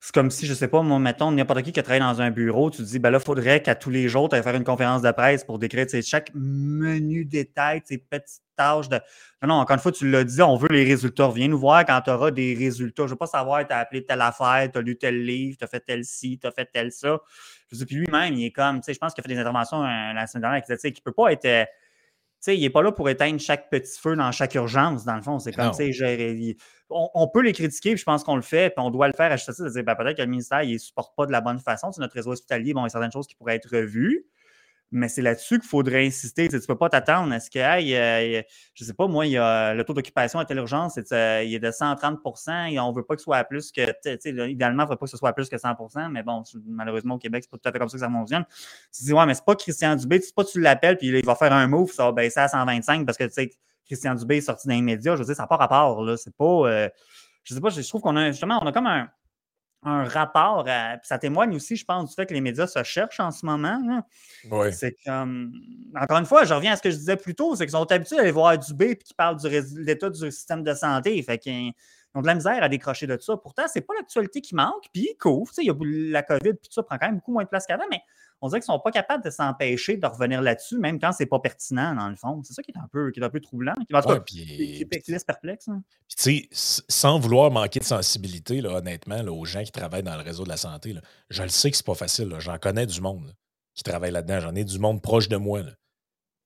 c'est 0.00 0.14
comme 0.14 0.30
si, 0.30 0.46
je 0.46 0.52
ne 0.52 0.56
sais 0.56 0.68
pas, 0.68 0.80
moi, 0.80 0.98
mettons, 0.98 1.30
n'importe 1.30 1.60
qui 1.60 1.72
qui 1.72 1.82
travaille 1.82 2.00
dans 2.00 2.22
un 2.22 2.30
bureau, 2.30 2.70
tu 2.70 2.78
te 2.78 2.82
dis, 2.84 2.98
ben 3.00 3.10
là, 3.10 3.18
il 3.20 3.24
faudrait 3.24 3.60
qu'à 3.60 3.74
tous 3.74 3.90
les 3.90 4.08
jours, 4.08 4.30
tu 4.30 4.34
ailles 4.34 4.42
faire 4.42 4.54
une 4.54 4.64
conférence 4.64 5.02
de 5.02 5.10
presse 5.10 5.44
pour 5.44 5.58
décrire 5.58 5.86
chaque 6.02 6.30
menu 6.34 7.26
détail, 7.26 7.82
ces 7.84 7.98
petites 7.98 8.42
tâches 8.56 8.88
de. 8.88 8.96
Non, 9.42 9.48
non, 9.48 9.54
encore 9.56 9.74
une 9.74 9.82
fois, 9.82 9.92
tu 9.92 10.10
l'as 10.10 10.24
dit, 10.24 10.40
on 10.40 10.56
veut 10.56 10.70
les 10.70 10.84
résultats. 10.84 11.28
Viens 11.28 11.48
nous 11.48 11.58
voir 11.58 11.84
quand 11.84 12.00
tu 12.00 12.10
auras 12.10 12.30
des 12.30 12.54
résultats. 12.54 13.02
Je 13.02 13.08
ne 13.08 13.10
veux 13.10 13.16
pas 13.16 13.26
savoir, 13.26 13.66
tu 13.66 13.74
as 13.74 13.78
appelé 13.78 14.06
telle 14.06 14.22
affaire, 14.22 14.70
tu 14.72 14.78
as 14.78 14.82
lu 14.82 14.96
tel 14.96 15.22
livre, 15.22 15.58
tu 15.58 15.64
as 15.64 15.68
fait 15.68 15.80
tel 15.80 16.02
ci, 16.02 16.38
tu 16.38 16.46
as 16.46 16.50
fait 16.50 16.68
tel 16.72 16.90
ça. 16.92 17.20
Je 17.72 17.84
puis 17.84 17.96
lui-même, 17.96 18.34
il 18.34 18.44
est 18.44 18.52
comme, 18.52 18.80
tu 18.80 18.84
sais, 18.84 18.94
je 18.94 18.98
pense 18.98 19.14
qu'il 19.14 19.22
a 19.22 19.24
fait 19.24 19.34
des 19.34 19.40
interventions 19.40 19.82
euh, 19.82 20.12
la 20.12 20.26
semaine 20.26 20.42
dernière, 20.42 20.62
qui 20.62 20.72
ne 20.72 21.00
peut 21.02 21.12
pas 21.12 21.32
être 21.32 21.44
euh, 21.44 21.64
sais, 22.42 22.56
il 22.56 22.60
n'est 22.60 22.70
pas 22.70 22.82
là 22.82 22.92
pour 22.92 23.08
éteindre 23.08 23.40
chaque 23.40 23.70
petit 23.70 23.98
feu 23.98 24.16
dans 24.16 24.32
chaque 24.32 24.54
urgence, 24.54 25.04
dans 25.04 25.14
le 25.14 25.22
fond. 25.22 25.38
C'est 25.38 25.52
comme, 25.52 25.70
tu 25.70 25.92
sais, 25.92 26.56
on, 26.90 27.28
peut 27.28 27.40
les 27.40 27.52
critiquer, 27.52 27.90
puis 27.90 28.00
je 28.00 28.04
pense 28.04 28.24
qu'on 28.24 28.36
le 28.36 28.42
fait, 28.42 28.70
puis 28.70 28.84
on 28.84 28.90
doit 28.90 29.06
le 29.06 29.14
faire 29.14 29.30
à 29.30 29.36
juste 29.36 29.62
dire, 29.62 29.84
ben, 29.84 29.94
peut-être 29.94 30.16
que 30.16 30.22
le 30.22 30.28
ministère, 30.28 30.62
il 30.62 30.74
ne 30.74 30.78
supporte 30.78 31.16
pas 31.16 31.24
de 31.24 31.32
la 31.32 31.40
bonne 31.40 31.60
façon. 31.60 31.92
C'est 31.92 32.00
notre 32.00 32.14
réseau 32.14 32.32
hospitalier, 32.32 32.74
bon, 32.74 32.80
il 32.80 32.84
y 32.84 32.86
a 32.86 32.90
certaines 32.90 33.12
choses 33.12 33.26
qui 33.26 33.36
pourraient 33.36 33.54
être 33.54 33.70
revues. 33.70 34.26
Mais 34.92 35.08
c'est 35.08 35.22
là-dessus 35.22 35.58
qu'il 35.58 35.68
faudrait 35.68 36.06
insister. 36.06 36.48
Tu 36.48 36.56
ne 36.56 36.60
peux 36.60 36.76
pas 36.76 36.88
t'attendre 36.88 37.32
à 37.32 37.40
ce 37.40 37.50
que, 37.50 37.58
je 37.58 38.44
ne 38.82 38.86
sais 38.86 38.94
pas, 38.94 39.06
moi, 39.06 39.26
il 39.26 39.32
y 39.32 39.38
a, 39.38 39.74
le 39.74 39.82
taux 39.84 39.94
d'occupation 39.94 40.38
à 40.38 40.44
telle 40.44 40.58
urgence, 40.58 40.96
il 40.96 41.54
est 41.54 41.58
de 41.58 41.70
130 41.70 42.18
et 42.70 42.78
on 42.78 42.90
ne 42.90 42.94
veut 42.94 43.02
pas 43.02 43.14
que 43.14 43.20
ce 43.20 43.24
soit 43.24 43.42
plus 43.44 43.72
que, 43.72 43.80
idéalement, 44.50 44.82
il 44.82 44.86
ne 44.86 44.92
faut 44.92 44.96
pas 44.96 45.06
que 45.06 45.10
ce 45.10 45.16
soit 45.16 45.32
plus 45.32 45.48
que 45.48 45.56
100% 45.56 46.10
mais 46.10 46.22
bon, 46.22 46.42
malheureusement, 46.66 47.14
au 47.14 47.18
Québec, 47.18 47.44
ce 47.44 47.48
n'est 47.48 47.50
pas 47.50 47.58
tout 47.58 47.68
à 47.68 47.72
fait 47.72 47.78
comme 47.78 47.88
ça 47.88 47.96
que 47.96 48.00
ça 48.00 48.10
fonctionne. 48.10 48.44
Tu 48.96 49.04
dis, 49.04 49.12
ouais, 49.12 49.26
mais 49.26 49.34
c'est 49.34 49.44
pas 49.44 49.56
Christian 49.56 49.96
Dubé, 49.96 50.20
c'est 50.20 50.34
pas 50.34 50.44
tu 50.44 50.60
l'appelles, 50.60 50.98
puis 50.98 51.08
il 51.08 51.24
va 51.24 51.34
faire 51.34 51.52
un 51.52 51.66
move, 51.66 51.90
ça 51.90 52.04
va 52.04 52.12
baisser 52.12 52.40
à 52.40 52.48
125 52.48 53.06
parce 53.06 53.18
que, 53.18 53.24
tu 53.24 53.32
sais, 53.32 53.50
Christian 53.86 54.14
Dubé 54.14 54.38
est 54.38 54.42
sorti 54.42 54.68
dans 54.68 54.74
les 54.74 54.82
médias. 54.82 55.14
Je 55.14 55.20
veux 55.20 55.26
dire, 55.26 55.36
ça 55.36 55.42
n'a 55.42 55.46
pas 55.46 55.56
rapport, 55.56 56.02
là. 56.02 56.16
C'est 56.16 56.34
pas. 56.34 56.62
Je 56.64 56.68
euh, 56.68 56.88
je 57.44 57.54
sais 57.54 57.60
pas, 57.60 57.70
je 57.70 57.80
trouve 57.88 58.00
qu'on 58.00 58.16
a 58.16 58.30
justement, 58.30 58.60
on 58.62 58.66
a 58.66 58.72
comme 58.72 58.86
un 58.86 59.08
un 59.84 60.04
rapport 60.04 60.64
à. 60.68 60.96
ça 61.02 61.18
témoigne 61.18 61.54
aussi, 61.56 61.76
je 61.76 61.84
pense, 61.84 62.10
du 62.10 62.14
fait 62.14 62.26
que 62.26 62.34
les 62.34 62.40
médias 62.40 62.66
se 62.66 62.82
cherchent 62.84 63.20
en 63.20 63.30
ce 63.30 63.44
moment. 63.44 64.04
Oui. 64.50 64.72
C'est 64.72 64.96
comme. 65.04 65.52
Encore 65.96 66.18
une 66.18 66.26
fois, 66.26 66.44
je 66.44 66.54
reviens 66.54 66.72
à 66.72 66.76
ce 66.76 66.82
que 66.82 66.90
je 66.90 66.96
disais 66.96 67.16
plus 67.16 67.34
tôt, 67.34 67.56
c'est 67.56 67.64
qu'ils 67.64 67.72
sont 67.72 67.90
habitués 67.90 68.18
à 68.18 68.22
aller 68.22 68.30
voir 68.30 68.56
du 68.56 68.74
B 68.74 68.82
et 68.82 68.96
qui 68.96 69.14
parlent 69.14 69.40
de 69.40 69.48
l'état 69.80 70.10
du 70.10 70.30
système 70.30 70.62
de 70.62 70.74
santé. 70.74 71.20
Fait 71.22 71.38
qu'ils 71.38 71.72
ont 72.14 72.22
de 72.22 72.26
la 72.26 72.34
misère 72.34 72.62
à 72.62 72.68
décrocher 72.68 73.06
de 73.06 73.18
ça. 73.18 73.36
Pourtant, 73.36 73.64
c'est 73.66 73.80
pas 73.80 73.94
l'actualité 73.94 74.40
qui 74.40 74.54
manque, 74.54 74.84
puis 74.92 75.08
ils 75.10 75.16
couvrent. 75.18 75.52
Il 75.58 75.66
y 75.66 75.70
a 75.70 75.74
la 76.12 76.22
COVID, 76.22 76.54
puis 76.54 76.68
tout 76.68 76.72
ça 76.72 76.82
prend 76.82 76.98
quand 76.98 77.06
même 77.06 77.16
beaucoup 77.16 77.32
moins 77.32 77.44
de 77.44 77.48
place 77.48 77.66
qu'avant, 77.66 77.84
mais 77.90 78.02
on 78.42 78.48
dirait 78.48 78.60
qu'ils 78.60 78.72
ne 78.72 78.76
sont 78.76 78.82
pas 78.82 78.90
capables 78.90 79.24
de 79.24 79.30
s'empêcher 79.30 79.96
de 79.96 80.06
revenir 80.06 80.42
là-dessus, 80.42 80.76
même 80.76 80.98
quand 80.98 81.12
c'est 81.12 81.26
pas 81.26 81.38
pertinent, 81.38 81.94
dans 81.94 82.08
le 82.08 82.16
fond. 82.16 82.42
C'est 82.42 82.52
ça 82.52 82.62
qui 82.62 82.72
est 82.72 82.76
un 82.76 82.88
peu, 82.90 83.12
qui 83.12 83.20
est 83.20 83.22
un 83.22 83.30
peu 83.30 83.40
troublant, 83.40 83.74
qui, 84.26 84.84
laisse 85.08 85.24
perplexe. 85.24 85.68
Hein. 85.68 85.82
Puis, 86.18 86.48
sans 86.50 87.20
vouloir 87.20 87.52
manquer 87.52 87.78
de 87.78 87.84
sensibilité, 87.84 88.60
là, 88.60 88.78
honnêtement, 88.78 89.20
aux 89.20 89.44
gens 89.44 89.62
qui 89.62 89.70
travaillent 89.70 90.02
dans 90.02 90.16
le 90.16 90.22
réseau 90.22 90.42
de 90.42 90.48
la 90.48 90.56
santé, 90.56 90.94
je 91.30 91.42
le 91.42 91.48
sais 91.48 91.70
que 91.70 91.76
c'est 91.76 91.86
pas 91.86 91.94
facile. 91.94 92.34
J'en 92.40 92.58
connais 92.58 92.86
du 92.86 93.00
monde 93.00 93.32
qui 93.74 93.84
travaille 93.84 94.10
là-dedans. 94.10 94.40
J'en 94.40 94.54
ai 94.56 94.64
du 94.64 94.80
monde 94.80 95.00
proche 95.00 95.28
de 95.28 95.36
moi. 95.36 95.62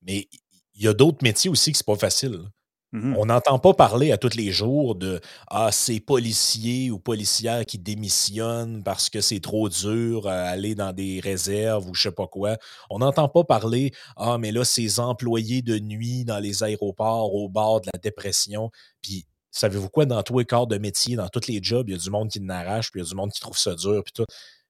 Mais 0.03 0.29
il 0.75 0.83
y 0.83 0.89
a 0.89 0.93
d'autres 0.93 1.23
métiers 1.23 1.49
aussi 1.49 1.73
qui 1.73 1.79
c'est 1.79 1.87
pas 1.87 1.97
facile. 1.97 2.43
Mmh 2.93 3.17
On 3.19 3.27
n'entend 3.27 3.59
pas 3.59 3.75
parler 3.75 4.13
à 4.13 4.19
tous 4.19 4.37
les 4.37 4.53
jours 4.53 4.95
de 4.95 5.21
Ah, 5.49 5.73
ces 5.73 5.99
policiers 6.01 6.91
ou 6.91 6.99
policières 7.01 7.67
qui 7.67 7.79
démissionnent 7.79 8.83
parce 8.85 9.11
que 9.11 9.21
c'est 9.21 9.41
trop 9.41 9.69
dur 9.69 10.29
à 10.29 10.45
aller 10.45 10.75
dans 10.77 10.93
des 10.93 11.19
réserves 11.21 11.89
ou 11.89 11.95
je 11.95 12.03
sais 12.03 12.13
pas 12.13 12.29
quoi. 12.29 12.57
On 12.91 13.01
n'entend 13.01 13.29
pas 13.29 13.43
parler 13.45 13.93
Ah, 14.17 14.39
mais 14.39 14.53
là, 14.53 14.65
ces 14.65 15.01
employés 15.01 15.63
de 15.63 15.79
nuit 15.79 16.25
dans 16.25 16.39
les 16.39 16.63
aéroports 16.63 17.35
au 17.35 17.49
bord 17.49 17.81
de 17.81 17.89
la 17.93 17.99
dépression. 17.99 18.71
Puis, 19.03 19.27
savez-vous 19.51 19.89
quoi, 19.91 20.07
dans 20.07 20.23
tous 20.23 20.39
les 20.39 20.45
corps 20.45 20.69
de 20.69 20.79
métier, 20.79 21.17
dans 21.17 21.29
tous 21.29 21.49
les 21.49 21.59
jobs, 21.63 21.89
il 21.89 21.93
y 21.93 21.95
a 21.97 21.99
du 21.99 22.11
monde 22.11 22.31
qui 22.31 22.41
n'arrache, 22.41 22.91
puis 22.93 23.01
il 23.01 23.05
y 23.05 23.07
a 23.07 23.09
du 23.09 23.17
monde 23.17 23.33
qui 23.33 23.41
trouve 23.41 23.59
ça 23.59 23.75
dur, 23.75 24.03
puis 24.05 24.13
tout. 24.15 24.27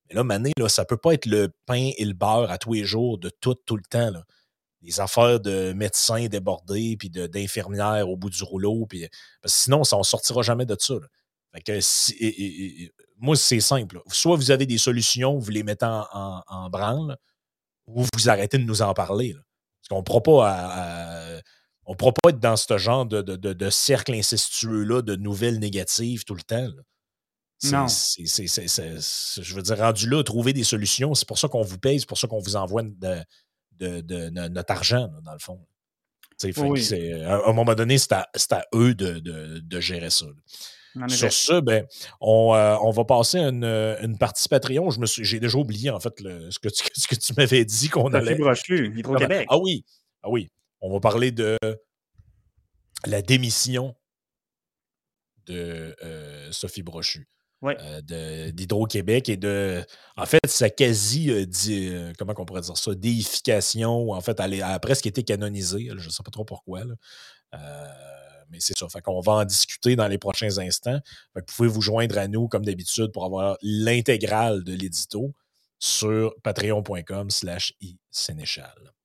Mais 0.08 0.14
là, 0.16 0.24
Mané, 0.24 0.52
là, 0.58 0.68
ça 0.68 0.84
peut 0.84 0.96
pas 0.96 1.14
être 1.14 1.26
le 1.26 1.48
pain 1.66 1.90
et 1.98 2.04
le 2.04 2.14
beurre 2.14 2.50
à 2.50 2.58
tous 2.58 2.72
les 2.72 2.84
jours 2.84 3.18
de 3.18 3.28
tout, 3.40 3.54
tout 3.54 3.76
le 3.76 3.82
temps. 3.88 4.10
Des 4.86 5.00
affaires 5.00 5.40
de 5.40 5.72
médecins 5.72 6.26
débordés, 6.26 6.96
puis 6.96 7.10
d'infirmières 7.10 8.08
au 8.08 8.16
bout 8.16 8.30
du 8.30 8.42
rouleau. 8.44 8.86
Puis, 8.86 9.08
parce 9.42 9.54
que 9.54 9.60
sinon, 9.62 9.84
ça, 9.84 9.96
on 9.96 10.00
ne 10.00 10.04
sortira 10.04 10.42
jamais 10.42 10.64
de 10.64 10.76
ça. 10.78 10.94
que 11.64 11.80
moi, 13.18 13.34
c'est 13.36 13.60
simple. 13.60 14.00
Soit 14.08 14.36
vous 14.36 14.50
avez 14.50 14.66
des 14.66 14.78
solutions, 14.78 15.38
vous 15.38 15.50
les 15.50 15.62
mettez 15.62 15.86
en, 15.86 16.70
branle, 16.70 17.16
ou 17.86 18.04
vous 18.14 18.28
arrêtez 18.28 18.58
de 18.58 18.64
nous 18.64 18.82
en 18.82 18.94
parler. 18.94 19.34
Parce 19.34 19.88
qu'on 19.88 19.98
ne 19.98 20.02
pourra 20.02 20.22
pas 20.22 21.42
on 21.86 21.94
pourra 21.94 22.12
pas 22.12 22.30
être 22.30 22.40
dans 22.40 22.56
ce 22.56 22.78
genre 22.78 23.06
de, 23.06 23.70
cercle 23.70 24.14
incestueux-là 24.14 25.02
de 25.02 25.16
nouvelles 25.16 25.58
négatives 25.58 26.24
tout 26.24 26.34
le 26.34 26.42
temps. 26.42 26.68
Non. 27.64 27.86
je 27.88 29.54
veux 29.54 29.62
dire, 29.62 29.78
rendu 29.78 30.08
là, 30.10 30.22
trouver 30.22 30.52
des 30.52 30.64
solutions, 30.64 31.14
c'est 31.14 31.26
pour 31.26 31.38
ça 31.38 31.48
qu'on 31.48 31.62
vous 31.62 31.78
paye, 31.78 31.98
c'est 31.98 32.08
pour 32.08 32.18
ça 32.18 32.28
qu'on 32.28 32.40
vous 32.40 32.56
envoie 32.56 32.82
de, 32.82 33.22
de, 33.78 34.48
notre 34.48 34.72
argent, 34.72 35.08
dans 35.22 35.32
le 35.32 35.38
fond. 35.38 35.66
à, 36.42 37.48
un 37.48 37.52
moment 37.52 37.74
donné, 37.74 37.98
c'est 37.98 38.12
à, 38.12 38.28
eux 38.74 38.94
de, 38.94 39.80
gérer 39.80 40.10
ça. 40.10 40.26
Sur 41.08 41.30
ce, 41.30 41.60
ben, 41.60 41.84
euh, 41.84 42.76
on, 42.80 42.90
va 42.90 43.04
passer 43.04 43.38
à 43.38 43.48
une, 43.48 44.16
partie 44.18 44.48
Patreon. 44.48 44.88
j'ai 45.04 45.40
déjà 45.40 45.58
oublié, 45.58 45.90
en 45.90 46.00
fait, 46.00 46.14
ce, 46.18 46.58
que 46.58 46.68
tu, 46.68 46.84
ce 46.94 47.06
que 47.06 47.14
tu 47.14 47.34
m'avais 47.36 47.64
dit 47.64 47.88
qu'on 47.88 48.12
allait. 48.14 48.38
Hydro-Québec. 48.68 49.46
Ah 49.50 49.58
oui, 49.58 49.84
ah 50.22 50.30
oui. 50.30 50.48
On 50.80 50.92
va 50.92 51.00
parler 51.00 51.32
de 51.32 51.58
la 53.06 53.22
démission 53.22 53.94
de 55.46 55.96
euh, 56.02 56.50
Sophie 56.52 56.82
Brochu. 56.82 57.28
Euh, 57.64 58.50
d'Hydro-Québec 58.52 59.28
et 59.28 59.36
de, 59.36 59.82
en 60.16 60.26
fait, 60.26 60.46
sa 60.46 60.68
quasi, 60.70 61.30
euh, 61.30 61.46
euh, 61.68 62.12
comment 62.18 62.34
on 62.36 62.44
pourrait 62.44 62.60
dire 62.60 62.76
ça, 62.76 62.94
déification, 62.94 64.10
en 64.10 64.20
fait, 64.20 64.38
elle, 64.40 64.62
a 64.62 64.78
presque 64.78 65.06
été 65.06 65.22
canonisée, 65.22 65.88
je 65.96 66.04
ne 66.04 66.10
sais 66.10 66.22
pas 66.22 66.30
trop 66.30 66.44
pourquoi. 66.44 66.82
mais 68.50 68.60
c'est 68.60 68.76
ça. 68.76 68.88
Fait 68.88 69.00
qu'on 69.00 69.20
va 69.20 69.32
en 69.32 69.44
discuter 69.44 69.96
dans 69.96 70.06
les 70.06 70.18
prochains 70.18 70.58
instants. 70.58 71.00
vous 71.34 71.42
pouvez 71.56 71.68
vous 71.68 71.80
joindre 71.80 72.18
à 72.18 72.28
nous, 72.28 72.46
comme 72.48 72.64
d'habitude, 72.64 73.10
pour 73.12 73.24
avoir 73.24 73.56
l'intégrale 73.62 74.62
de 74.62 74.74
l'édito 74.74 75.34
sur 75.78 76.34
patreon.com 76.42 77.30
slash 77.30 77.74
isénéchal. 77.80 78.95